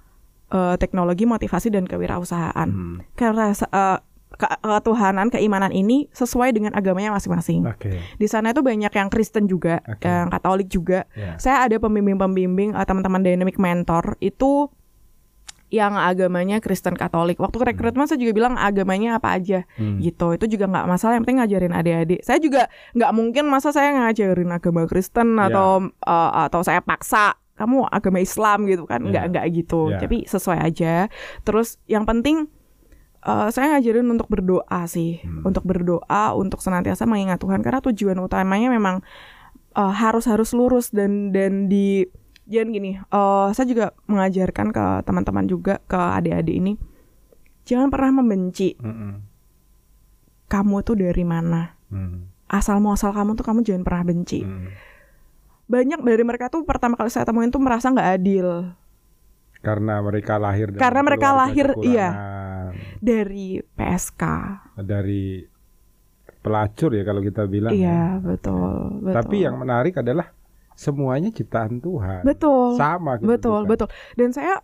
[0.49, 2.69] eh, teknologi, motivasi dan kewirausahaan.
[2.73, 3.05] Hmm.
[3.13, 4.01] Karena ke-
[4.35, 7.63] ketuhanan, keimanan ini sesuai dengan agamanya masing-masing.
[7.65, 8.03] Oke.
[8.19, 10.03] Di sana itu banyak yang Kristen juga, Oke.
[10.03, 11.07] yang Katolik juga.
[11.15, 11.39] Ya.
[11.39, 14.67] Saya ada pembimbing-pembimbing eh, teman-teman dynamic mentor itu
[15.71, 17.41] yang agamanya Kristen Katolik.
[17.41, 19.97] Waktu rekrutmen saya juga bilang agamanya apa aja Hmm.
[19.97, 20.35] gitu.
[20.35, 21.17] Itu juga nggak masalah.
[21.17, 22.19] Yang penting ngajarin adik-adik.
[22.21, 22.61] Saya juga
[22.93, 25.49] nggak mungkin masa saya ngajarin agama Kristen Ya.
[25.49, 29.29] atau eh, atau saya paksa kamu agama Islam gitu kan nggak Ya.
[29.31, 29.89] nggak gitu.
[29.89, 29.99] Ya.
[30.03, 31.07] Tapi sesuai aja.
[31.41, 32.51] Terus yang penting
[33.25, 35.41] eh, saya ngajarin untuk berdoa sih, Hmm.
[35.43, 39.01] untuk berdoa, untuk senantiasa mengingat Tuhan karena tujuan utamanya memang
[39.73, 42.05] eh, harus harus lurus dan dan di
[42.45, 42.91] jangan gini.
[42.95, 46.73] eh, saya juga mengajarkan ke teman-teman juga ke adik-adik ini
[47.63, 49.25] jangan pernah membenci Hmm,
[50.45, 51.73] kamu tuh dari mana.
[51.87, 54.39] hmm, Asal muasal kamu tuh kamu jangan pernah benci.
[54.39, 54.69] hmm.
[55.65, 58.69] Banyak dari mereka tuh pertama kali saya temuin tuh merasa nggak adil
[59.59, 62.09] Karena mereka lahir Karena mereka lahir, iya.
[62.97, 64.23] Dari PSK.
[64.79, 65.43] dari
[66.39, 67.73] pelacur ya kalau kita bilang.
[67.73, 67.79] ya.
[67.79, 69.15] Iya betul, betul.
[69.17, 70.29] Tapi yang menarik adalah
[70.75, 72.21] semuanya ciptaan Tuhan.
[72.21, 73.69] betul, Sama gitu betul, bukan?
[73.71, 73.87] betul.
[74.13, 74.61] Dan saya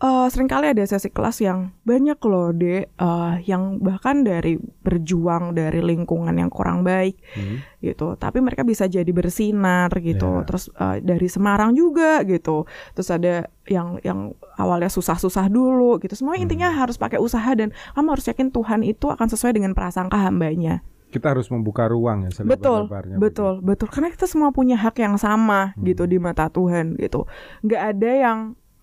[0.00, 5.52] eh, sering kali ada sesi kelas yang banyak loh dek, eh, yang bahkan dari berjuang
[5.52, 7.60] dari lingkungan yang kurang baik Hmm.
[7.78, 8.16] gitu.
[8.16, 10.40] Tapi mereka bisa jadi bersinar gitu.
[10.40, 10.44] Ya.
[10.44, 12.64] Terus eh, dari Semarang juga gitu.
[12.92, 13.34] Terus ada
[13.68, 16.16] yang yang awalnya susah-susah dulu gitu.
[16.16, 16.44] Semua Hmm.
[16.44, 20.80] intinya harus pakai usaha dan kamu harus yakin Tuhan itu akan sesuai dengan prasangka hambanya.
[21.10, 22.86] Kita harus membuka ruang ya Betul,
[23.18, 23.88] betul, betul.
[23.90, 25.82] Karena kita semua punya hak yang sama Hmm.
[25.84, 27.26] gitu di mata Tuhan gitu.
[27.60, 28.38] Nggak ada yang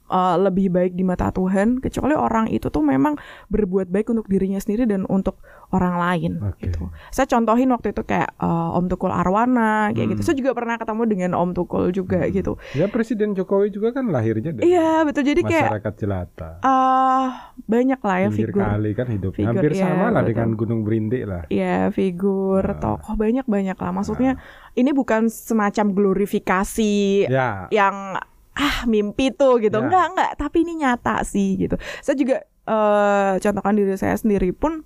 [0.07, 3.15] uh, lebih baik di mata Tuhan kecuali orang itu tuh memang
[3.47, 5.39] berbuat baik untuk dirinya sendiri dan untuk
[5.69, 6.65] orang lain Oke.
[6.65, 6.87] gitu.
[7.09, 10.21] Saya contohin waktu itu kayak uh, Om Tukul Arwana kayak gitu.
[10.21, 10.25] Hmm.
[10.25, 12.31] Saya juga pernah ketemu dengan Om Tukul juga Hmm.
[12.31, 12.51] gitu.
[12.71, 15.23] Ya Presiden Jokowi juga kan lahirnya dari Iya betul.
[15.23, 16.49] Jadi kayak masyarakat jelata.
[16.61, 17.27] uh,
[17.61, 18.63] banyak lah ya Pinggir figur.
[18.63, 20.27] kali kan hidupnya figur, hampir iya, sama lah betul.
[20.31, 21.43] dengan Gunung Berintik lah.
[21.49, 22.79] Ya figur Ah.
[22.79, 23.91] tokoh banyak banyak lah.
[23.91, 24.31] Maksudnya
[24.73, 28.15] ini bukan semacam glorifikasi Ya, yang
[28.57, 29.85] ah mimpi tuh gitu Ya.
[29.85, 34.81] enggak enggak tapi ini nyata sih gitu saya juga eh contohkan diri saya sendiri pun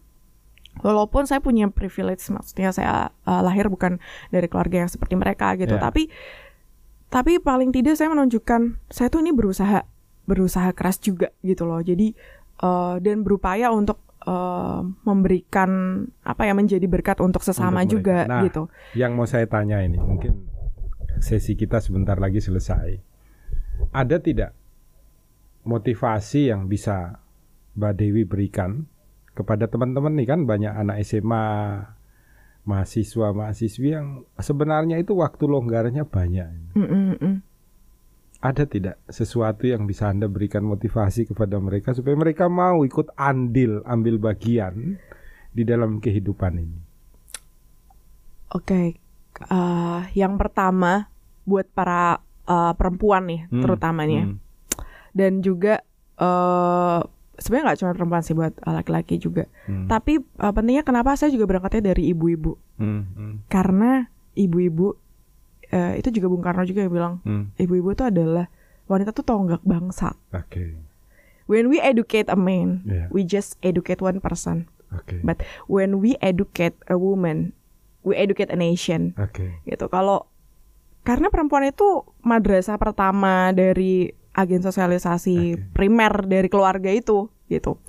[0.79, 3.97] walaupun saya punya privilege maksudnya saya eh, lahir bukan
[4.27, 5.81] dari keluarga yang seperti mereka gitu Ya.
[5.81, 6.11] tapi
[7.07, 9.83] tapi paling tidak saya menunjukkan saya tuh ini berusaha
[10.23, 12.11] berusaha keras juga gitu loh jadi
[12.61, 15.69] eh, dan berupaya untuk eh, memberikan
[16.21, 17.95] apa ya menjadi berkat untuk sesama Untuk mereka.
[17.97, 18.63] juga Nah, gitu
[18.93, 20.47] yang mau saya tanya ini mungkin
[21.17, 23.10] sesi kita sebentar lagi selesai.
[23.91, 24.51] Ada tidak
[25.67, 27.21] motivasi yang bisa
[27.77, 28.87] Mbak Dewi berikan
[29.31, 31.47] kepada teman-teman nih kan banyak anak SMA,
[32.67, 36.75] mahasiswa, mahasiswi yang sebenarnya itu waktu longgarnya banyak.
[36.75, 37.35] Mm, mm.
[38.41, 43.85] Ada tidak sesuatu yang bisa Anda berikan motivasi kepada mereka supaya mereka mau ikut andil,
[43.85, 44.97] ambil bagian
[45.53, 46.79] di dalam kehidupan ini?
[48.51, 48.97] Oke,
[49.45, 51.07] eh, yang pertama
[51.45, 52.19] buat para
[52.51, 54.37] eh, perempuan nih, Hmm, terutamanya, hmm,
[55.13, 55.79] dan juga
[56.17, 57.01] eh
[57.33, 59.47] sebenarnya nggak cuma perempuan sih buat eh, laki-laki juga.
[59.65, 64.93] hmm, Tapi eh, pentingnya kenapa saya juga berangkatnya dari ibu-ibu, hmm, hmm, karena ibu-ibu
[65.67, 67.55] eh, itu juga Bung Karno juga yang bilang hmm.
[67.57, 68.51] ibu-ibu itu adalah
[68.85, 70.19] wanita tuh tonggak bangsa.
[70.31, 70.75] Oke.
[71.47, 73.11] when we educate a man, Yeah.
[73.11, 74.71] we just educate one person.
[74.95, 75.19] Oke.
[75.19, 77.51] But when we educate a woman,
[78.03, 79.11] we educate a nation.
[79.19, 79.59] Oke.
[79.63, 79.83] Gitu.
[79.87, 80.30] Kalau
[81.01, 85.63] karena perempuan itu madrasah pertama dari agen sosialisasi Oke.
[85.75, 87.81] primer dari keluarga itu, gitu.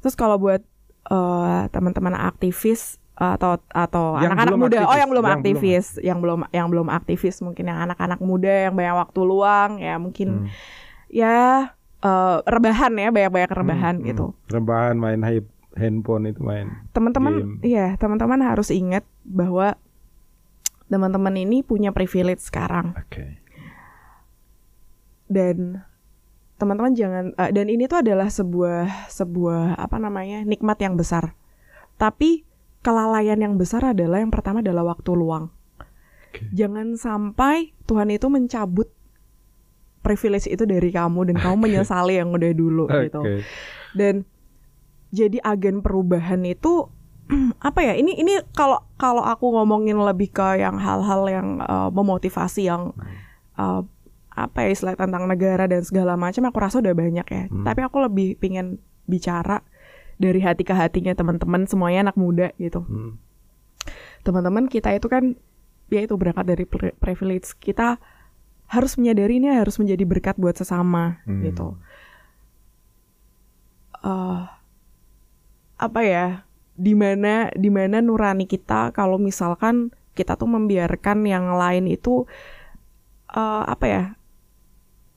[0.00, 0.64] Terus kalau buat
[1.06, 5.28] eh, teman-teman aktivis atau atau Yang anak-anak belum muda, oh aktivis, yang belum yang belum
[5.28, 10.00] aktivis, yang belum yang belum aktivis mungkin yang anak-anak muda yang banyak waktu luang ya
[10.00, 10.48] mungkin Hmm.
[11.12, 11.36] ya
[12.00, 14.26] eh, rebahan ya banyak-banyak rebahan Hmm, gitu.
[14.32, 14.56] hmm.
[14.56, 16.72] Rebahan main hype handphone itu main.
[16.96, 19.76] Teman-teman, iya teman-teman harus ingat bahwa
[20.90, 23.38] teman-teman ini punya privilege sekarang Oke.
[25.30, 25.86] dan
[26.60, 31.32] teman-teman jangan eh, dan ini tuh adalah sebuah sebuah apa namanya nikmat yang besar.
[31.96, 32.44] Tapi
[32.84, 35.48] kelalaian yang besar adalah yang pertama adalah waktu luang.
[36.28, 36.44] Oke.
[36.52, 38.92] Jangan sampai Tuhan itu mencabut
[40.04, 43.20] privilege itu dari kamu dan kamu menyesali yang udah dulu gitu.
[43.24, 43.44] Oke.
[43.96, 44.22] dan
[45.10, 46.86] jadi agen perubahan itu
[47.62, 52.66] apa ya ini ini kalau kalau aku ngomongin lebih ke yang hal-hal yang eh, memotivasi
[52.66, 52.90] yang
[53.54, 53.82] eh,
[54.30, 57.62] apa ya istilah tentang negara dan segala macam aku rasa udah banyak ya Hmm.
[57.62, 59.60] tapi aku lebih pingin bicara
[60.16, 63.18] dari hati ke hatinya teman-teman semuanya anak muda gitu Hmm.
[64.22, 65.34] teman-teman kita itu kan
[65.88, 67.98] ya itu berangkat dari pri- privilege kita
[68.66, 71.42] harus menyadari ini harus menjadi berkat buat sesama Hmm.
[71.42, 71.74] gitu
[74.00, 74.40] eh
[75.76, 76.26] apa ya
[76.80, 82.24] di mana di mana nurani kita kalau misalkan kita tuh membiarkan yang lain itu
[83.30, 84.02] eh apa ya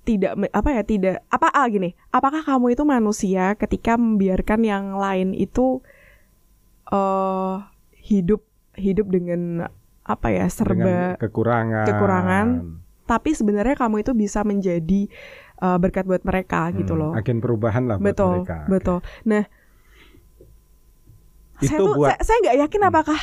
[0.03, 5.31] tidak apa ya tidak apa ah gini apakah kamu itu manusia ketika membiarkan yang lain
[5.31, 5.79] itu
[6.89, 7.55] eh
[8.03, 8.43] hidup
[8.75, 9.71] hidup dengan
[10.03, 11.85] apa ya serba Dengan kekurangan.
[11.87, 12.47] kekurangan.
[13.03, 15.07] tapi sebenarnya kamu itu bisa menjadi
[15.57, 18.57] eh, berkat buat mereka gitu Hmm, loh Agen perubahan lah buat betul mereka.
[18.67, 19.43] Betul nah
[21.63, 23.21] saya Itu tuh buat- saya, saya nggak yakin apakah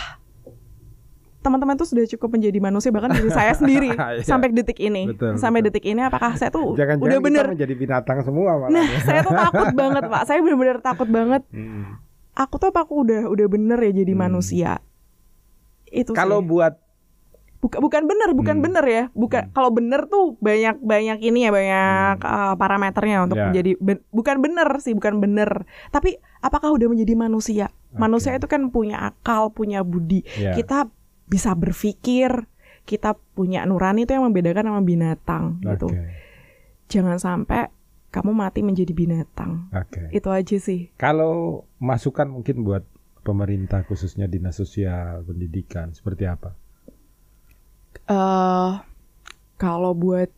[1.41, 4.20] teman-teman tuh sudah cukup menjadi manusia bahkan diri saya sendiri Iya.
[4.22, 5.72] sampai detik ini Betul, sampai betul.
[5.72, 8.68] detik ini apakah saya tuh Jangan-jangan udah kita bener menjadi binatang semua malah.
[8.70, 9.01] nah ya.
[9.07, 11.97] saya tuh takut banget pak saya bener-bener takut banget Hmm.
[12.34, 14.20] aku tuh apa aku udah udah bener ya jadi Hmm.
[14.22, 14.70] manusia
[15.86, 16.76] itu Kalau buat
[17.61, 18.64] Buka- bukan bener bukan Hmm.
[18.64, 23.44] bener ya bukan kalau bener tuh banyak banyak ini ya banyak uh, parameternya untuk Hmm.
[23.44, 23.46] Ya.
[23.52, 28.64] menjadi ben- bukan bener sih bukan bener tapi apakah udah menjadi manusia manusia itu kan
[28.68, 30.88] punya akal punya budi ya, kita
[31.26, 32.48] bisa berpikir
[32.82, 36.16] kita punya nurani itu yang membedakan sama binatang gitu Oke.
[36.86, 37.68] jangan sampai
[38.08, 40.08] kamu mati menjadi binatang Oke.
[40.11, 42.88] itu aja sih Kalau masukan mungkin buat
[43.20, 46.56] pemerintah khususnya dinas sosial pendidikan seperti apa?
[48.11, 48.70] Eh
[49.61, 50.28] kalau buat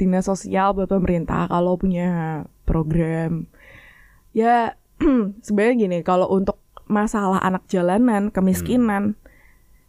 [0.00, 3.46] dinas sosial buat pemerintah kalau punya program
[4.32, 4.74] ya
[5.46, 6.56] sebenarnya gini kalau untuk
[6.88, 9.20] masalah anak jalanan kemiskinan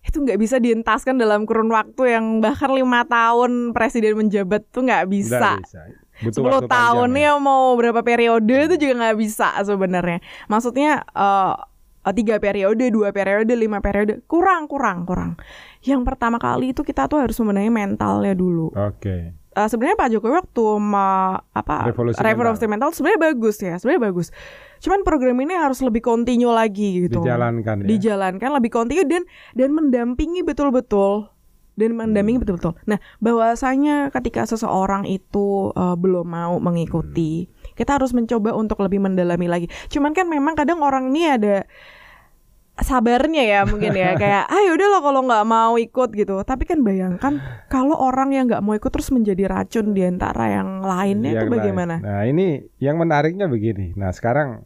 [0.04, 5.08] itu nggak bisa dientaskan dalam kurun waktu yang bahkan lima tahun presiden menjabat tuh nggak
[5.08, 5.58] bisa.
[5.58, 5.82] Nggak bisa.
[6.14, 7.42] Butuh 10 waktu panjang tahunnya ya.
[7.42, 10.20] mau berapa periode itu juga nggak bisa sebenarnya.
[10.52, 11.56] Maksudnya eh,
[12.12, 15.40] tiga periode, dua periode, lima periode kurang, kurang, kurang.
[15.84, 18.72] Yang pertama kali itu kita tuh harus membenahi mentalnya dulu.
[18.72, 19.36] Oke.
[19.54, 24.28] Eh, sebenarnya Pak Jokowi waktu ma- apa Revolusi revolusi mental sebenarnya bagus ya, sebenarnya bagus.
[24.80, 27.22] Cuman program ini harus lebih kontinu lagi gitu.
[27.22, 27.86] Dijalankan ya.
[27.86, 29.22] Dijalankan lebih kontinu dan
[29.54, 31.30] dan mendampingi betul-betul
[31.74, 32.46] dan mendampingi Hmm.
[32.46, 32.74] betul-betul.
[32.86, 37.76] Nah, bahwasanya ketika seseorang itu eh, belum mau mengikuti, Hmm.
[37.76, 39.68] kita harus mencoba untuk lebih mendalami lagi.
[39.88, 41.66] Cuman kan memang kadang orang ini ada
[42.74, 46.82] sabarnya ya mungkin ya kayak ah udah lah kalau nggak mau ikut gitu tapi kan
[46.82, 47.38] bayangkan
[47.70, 51.50] kalau orang yang nggak mau ikut terus menjadi racun di antara yang lainnya itu Yang
[51.50, 51.58] lain.
[51.62, 53.94] bagaimana Nah ini yang menariknya begini.
[53.94, 54.66] Nah sekarang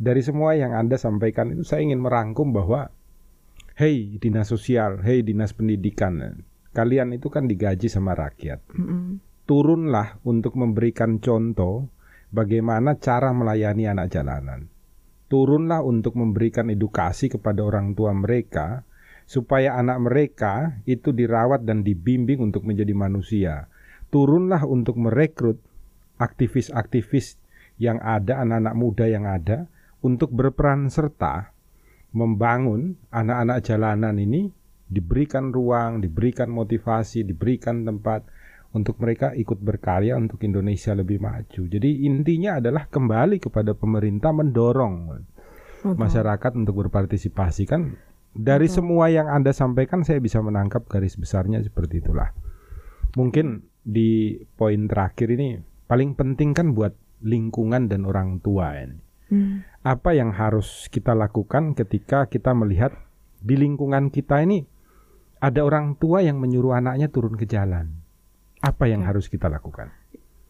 [0.00, 2.88] dari semua yang anda sampaikan itu saya ingin merangkum bahwa,
[3.76, 6.40] hey dinas sosial, hey dinas pendidikan,
[6.72, 8.64] kalian itu kan digaji sama rakyat.
[8.72, 9.20] Mm-mm.
[9.44, 11.92] Turunlah untuk memberikan contoh
[12.32, 14.72] bagaimana cara melayani anak jalanan.
[15.30, 18.82] Turunlah untuk memberikan edukasi kepada orang tua mereka
[19.30, 23.70] supaya anak mereka itu dirawat dan dibimbing untuk menjadi manusia.
[24.10, 25.62] Turunlah untuk merekrut
[26.18, 27.38] aktivis-aktivis
[27.78, 29.70] yang ada, anak-anak muda yang ada
[30.02, 31.54] untuk berperan serta
[32.10, 34.50] membangun anak-anak jalanan ini
[34.90, 38.26] diberikan ruang, diberikan motivasi, diberikan tempat
[38.70, 41.62] untuk mereka ikut berkarya untuk Indonesia lebih maju.
[41.66, 44.94] Jadi intinya adalah kembali kepada pemerintah mendorong
[45.82, 45.98] Betul.
[45.98, 47.98] masyarakat untuk berpartisipasi kan
[48.30, 48.76] dari Betul.
[48.78, 52.30] semua yang Anda sampaikan saya bisa menangkap garis besarnya seperti itulah.
[53.18, 55.58] Mungkin di poin terakhir ini
[55.90, 56.94] paling penting kan buat
[57.26, 58.98] lingkungan dan orang tua ini.
[59.30, 59.66] Hmm.
[59.82, 62.94] Apa yang harus kita lakukan ketika kita melihat
[63.42, 64.62] di lingkungan kita ini
[65.42, 67.99] ada orang tua yang menyuruh anaknya turun ke jalan?
[68.60, 69.08] Apa yang Oke.
[69.08, 69.88] harus kita lakukan?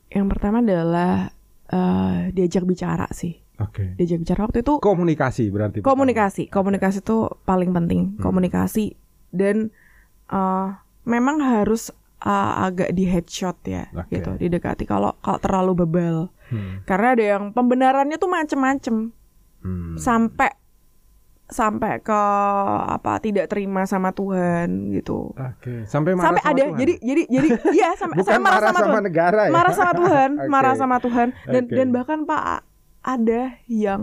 [0.08, 1.30] Yang pertama adalah
[1.66, 3.38] eh, diajak bicara sih.
[3.56, 3.94] Oke.
[3.94, 5.78] Diajak bicara waktu itu Komunikasi berarti.
[5.78, 5.90] pertama.
[5.92, 6.42] komunikasi.
[6.48, 8.16] Komunikasi itu paling penting.
[8.16, 8.20] Hmm.
[8.20, 8.98] Komunikasi
[9.30, 9.70] dan
[10.26, 10.68] eh,
[11.04, 14.18] memang harus eh, agak di headshot ya, Oke.
[14.18, 14.84] gitu, didekati.
[14.84, 16.16] Kalau kalau terlalu bebal,
[16.50, 16.82] Hmm.
[16.82, 19.14] karena ada yang pembenarannya tuh macem-macem.
[19.61, 19.92] Hmm.
[19.94, 20.49] sampai
[21.51, 22.22] sampai ke
[22.88, 25.34] apa tidak terima sama Tuhan gitu.
[25.34, 25.84] Oke.
[25.84, 26.78] Sampai marah sampai sama ada Tuhan?
[26.78, 29.03] jadi jadi jadi iya sampai Bukan saya marah, sama, Tuhan.
[29.03, 29.53] negara ya.
[29.53, 30.48] Marah sama Tuhan, Oke.
[30.48, 31.74] marah sama Tuhan dan Oke.
[31.74, 32.42] dan bahkan Pak
[33.01, 34.01] ada yang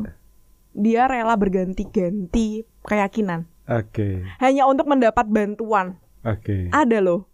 [0.72, 2.48] dia rela berganti-ganti
[2.84, 4.22] keyakinan Oke.
[4.38, 5.98] hanya untuk mendapat bantuan.
[6.22, 6.68] Oke.
[6.70, 7.26] Ada loh.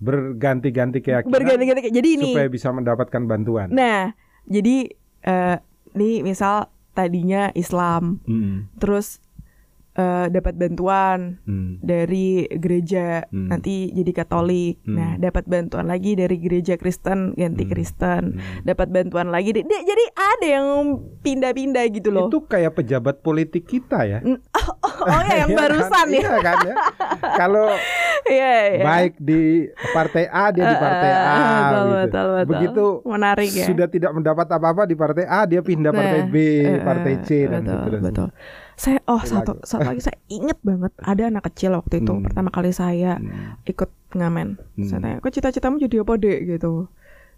[0.00, 1.90] Berganti-ganti keyakinan Berganti-ganti.
[1.90, 3.68] Jadi ini supaya bisa mendapatkan bantuan.
[3.68, 4.88] Nah, jadi
[5.20, 5.56] eh
[5.92, 8.66] nih misal tadinya Islam, Hmm.
[8.76, 9.20] terus
[9.92, 11.78] eh, dapat bantuan Hmm.
[11.78, 13.48] dari gereja Hmm.
[13.48, 14.78] nanti jadi Katolik.
[14.82, 14.94] Hmm.
[14.94, 17.70] Nah, dapat bantuan lagi dari gereja Kristen ganti Hmm.
[17.70, 18.22] Kristen.
[18.34, 18.62] Hmm.
[18.62, 19.50] Dapat bantuan lagi.
[19.50, 20.66] di- di- jadi ada yang
[21.18, 22.26] pindah-pindah gitu loh.
[22.26, 24.18] Itu kayak pejabat politik kita ya.
[25.02, 26.06] oh ya yang Iya barusan kan?
[26.08, 26.20] ya.
[26.20, 26.74] Iya kan ya.
[27.36, 27.66] Kalau
[28.22, 28.84] Iya, iya.
[28.84, 31.90] baik di partai A dia di partai A Eh, betul, gitu.
[31.90, 32.46] betul, betul.
[32.46, 33.66] Begitu menarik ya.
[33.66, 37.28] sudah tidak mendapat apa-apa di partai A dia pindah partai Nah, B, eh, partai C
[37.44, 38.06] dan betul, seterusnya.
[38.06, 38.28] betul.
[38.80, 42.24] Saya oh satu satu lagi saya inget banget ada anak kecil waktu itu Hmm.
[42.24, 43.60] pertama kali saya Hmm.
[43.64, 44.56] ikut ngamen.
[44.80, 45.02] Saya Hmm.
[45.04, 46.88] tanya, kok cita-citamu jadi apa dek gitu.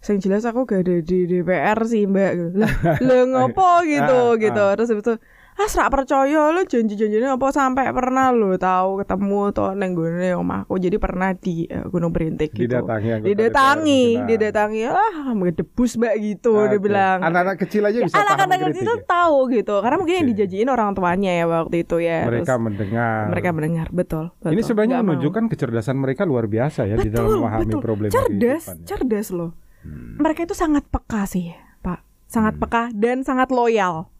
[0.02, 2.48] Yang jelas aku gak ada di DPR sih mbak gitu.
[3.06, 4.62] Lah, ngopo gitu Ah, gitu.
[4.62, 4.72] ah.
[4.74, 5.14] Terus habis itu
[5.52, 10.80] ah serak percaya lo janji-janjinya apa sampai pernah lo tahu ketemu tuh neng gue omahku
[10.80, 12.72] jadi pernah di eh, Gunung Berintik gitu.
[12.72, 16.80] Didatangi Didatangi, didatangi ah debus mbak gitu dia Oke.
[16.80, 17.20] bilang.
[17.20, 19.04] Anak-anak kecil aja bisa paham Anak-anak itu ya?
[19.04, 22.24] tahu gitu karena mungkin yang dijajiin orang tuanya ya waktu itu ya.
[22.24, 23.22] Mereka Terus mendengar.
[23.28, 24.24] mereka mendengar betul.
[24.34, 24.50] betul.
[24.50, 25.08] Ini sebenarnya Nggak mau.
[25.12, 27.80] menunjukkan kecerdasan mereka luar biasa ya di dalam betul, memahami betul.
[27.80, 28.86] problema cerdas, kehidupan ya.
[28.88, 29.50] cerdas loh.
[29.82, 30.14] Hmm.
[30.16, 31.50] Mereka itu sangat peka sih,
[31.80, 32.00] Pak.
[32.24, 32.62] Sangat Hmm.
[32.62, 34.11] peka dan sangat loyal.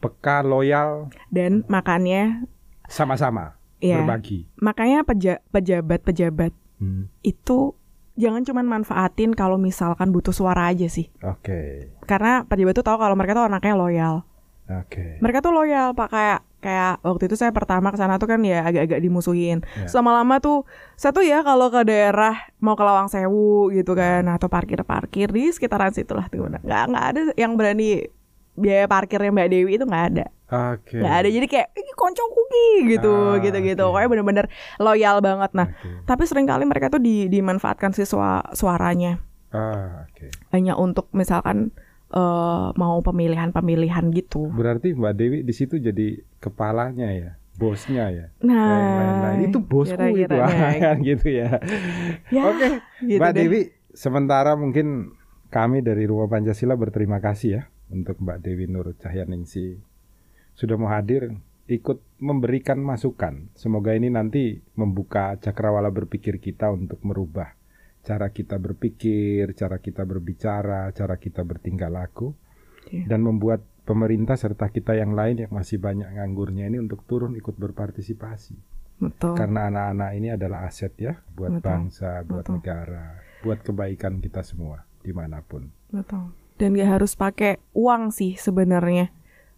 [0.00, 2.42] Peka, loyal, Dan makanya
[2.84, 4.48] sama-sama ya, berbagi.
[4.56, 7.12] makanya peja- pejabat-pejabat Hmm.
[7.20, 7.76] itu
[8.14, 11.12] jangan cuman manfaatin kalau misalkan butuh suara aja sih.
[11.20, 14.14] Oke, Karena pejabat tuh tahu kalau mereka tuh anaknya loyal.
[14.66, 15.18] oke.
[15.18, 18.60] Mereka tuh loyal, Pak kayak kayak waktu itu saya pertama ke sana tuh kan ya
[18.62, 19.64] agak-agak dimusuhin.
[19.74, 19.88] Ya.
[19.88, 24.24] Sama lama tuh saya tuh ya kalau ke daerah mau ke Lawang Sewu gitu kan
[24.26, 26.44] atau parkir-parkir di sekitaran situ lah tuh.
[26.46, 28.04] Nggak nggak ada yang berani
[28.60, 30.26] biaya parkirnya Mbak Dewi itu nggak ada.
[30.50, 30.98] Oke.
[30.98, 31.28] Nggak ada.
[31.30, 33.80] Jadi kayak ini koncoku ki gitu Ah, gitu-gitu.
[33.80, 33.90] oke.
[33.90, 34.46] Pokoknya bener-bener
[34.76, 35.50] loyal banget.
[35.52, 36.04] Nah, Oke.
[36.04, 40.28] tapi sering kali mereka tuh di, dimanfaatkan sih sua- suaranya Ah, oke.
[40.50, 41.72] hanya untuk misalkan
[42.10, 44.50] eh, mau pemilihan-pemilihan gitu.
[44.50, 48.26] Berarti Mbak Dewi di situ jadi kepalanya ya, bosnya ya.
[48.42, 49.38] Nah, Yang lain-lain.
[49.46, 51.50] itu bosku itu kira-kiranya kan gitu ya.
[52.28, 52.68] Ya, Oke,
[53.00, 53.38] gitu Mbak deh.
[53.40, 53.60] Dewi,
[53.92, 55.14] sementara mungkin
[55.46, 59.78] kami dari Rumah Pancasila berterima kasih ya untuk Mbak Dewi Nur Cahyaningsi
[60.54, 61.34] sudah mau hadir
[61.70, 63.50] ikut memberikan masukan.
[63.54, 67.54] Semoga ini nanti membuka cakrawala berpikir kita untuk merubah
[68.00, 72.32] cara kita berpikir, cara kita berbicara, cara kita bertingkah laku
[72.88, 73.12] Iya.
[73.12, 77.60] dan membuat pemerintah serta kita yang lain yang masih banyak nganggurnya ini untuk turun ikut
[77.60, 78.56] berpartisipasi.
[79.04, 79.36] Betul.
[79.36, 81.64] Karena anak-anak ini adalah aset ya buat Betul.
[81.68, 82.54] bangsa, buat Betul.
[82.56, 83.06] negara,
[83.44, 85.68] buat kebaikan kita semua di mana pun.
[85.92, 86.32] Betul.
[86.60, 89.08] Dan gak harus pakai uang sih sebenarnya.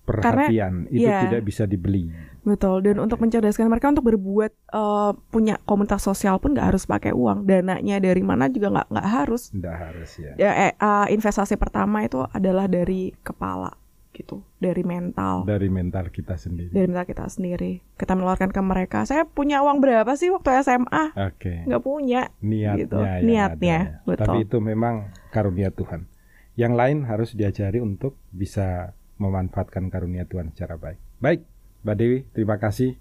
[0.02, 1.26] Perhatian itu ya.
[1.26, 2.10] tidak bisa dibeli.
[2.42, 2.82] Betul.
[2.82, 7.46] Dan untuk mencerdaskan mereka untuk berbuat eh, punya komunitas sosial pun gak harus pakai uang.
[7.46, 9.54] Dananya dari mana juga nggak nggak harus.
[9.54, 10.32] Tidak harus ya.
[10.38, 13.78] Ya eh, eh, investasi pertama itu adalah dari kepala
[14.12, 15.48] gitu, dari mental.
[15.48, 16.68] Dari mental kita sendiri.
[16.68, 17.80] Dari mental kita sendiri.
[17.96, 18.98] Kita menawarkan ke mereka.
[19.08, 21.16] Saya punya uang berapa sih waktu SMA?
[21.16, 21.64] Oke.
[21.64, 22.28] Nggak punya.
[22.44, 22.96] Niatnya Gitu.
[23.00, 24.04] yang Niatnya, ya.
[24.04, 24.26] betul.
[24.28, 26.11] Tapi itu memang karunia Tuhan.
[26.52, 30.98] Yang lain harus diajari untuk bisa memanfaatkan karunia Tuhan secara baik.
[31.22, 31.40] Baik,
[31.86, 32.98] Mbak Dewi, terima kasih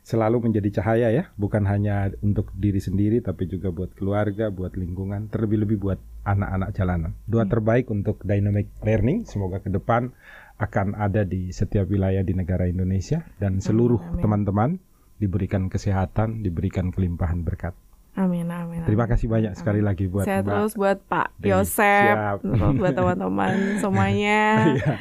[0.00, 5.28] selalu menjadi cahaya ya, bukan hanya untuk diri sendiri tapi juga buat keluarga, buat lingkungan,
[5.28, 7.12] terlebih-lebih buat anak-anak jalanan.
[7.28, 7.52] Doa Hmm.
[7.52, 10.12] terbaik untuk dynamic learning, semoga ke depan
[10.60, 14.76] akan ada di setiap wilayah di negara Indonesia dan seluruh teman-teman
[15.16, 17.72] diberikan kesehatan, diberikan kelimpahan berkat.
[18.20, 18.52] Amin, amin.
[18.76, 18.80] amin.
[18.84, 20.48] Terima kasih banyak sekali lagi buat Saya Mbak.
[20.52, 21.50] terus buat Pak Dewi.
[21.50, 22.14] Yosep,
[22.80, 23.52] buat teman-teman
[23.82, 24.40] semuanya.
[24.76, 24.92] Iya.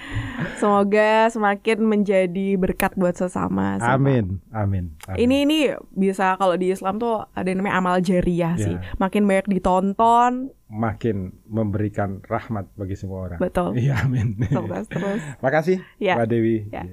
[0.56, 3.76] Semoga semakin menjadi berkat buat sesama.
[3.80, 4.96] Amin, amin.
[5.04, 5.20] amin.
[5.20, 5.60] Ini ini
[5.92, 8.76] bisa kalau di Islam tuh ada yang namanya amal jariah sih.
[8.76, 8.96] Ya.
[8.96, 13.40] Makin banyak ditonton, makin memberikan rahmat bagi semua orang.
[13.40, 13.76] betul.
[13.76, 14.40] Iya, amin.
[14.40, 15.20] Terus terus.
[15.44, 16.16] Makasih, Ya.
[16.16, 16.58] Mbak Dewi.
[16.70, 16.88] Ya.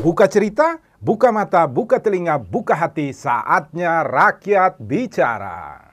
[0.00, 5.83] Buka cerita, buka mata, buka telinga, buka hati, saatnya rakyat bicara.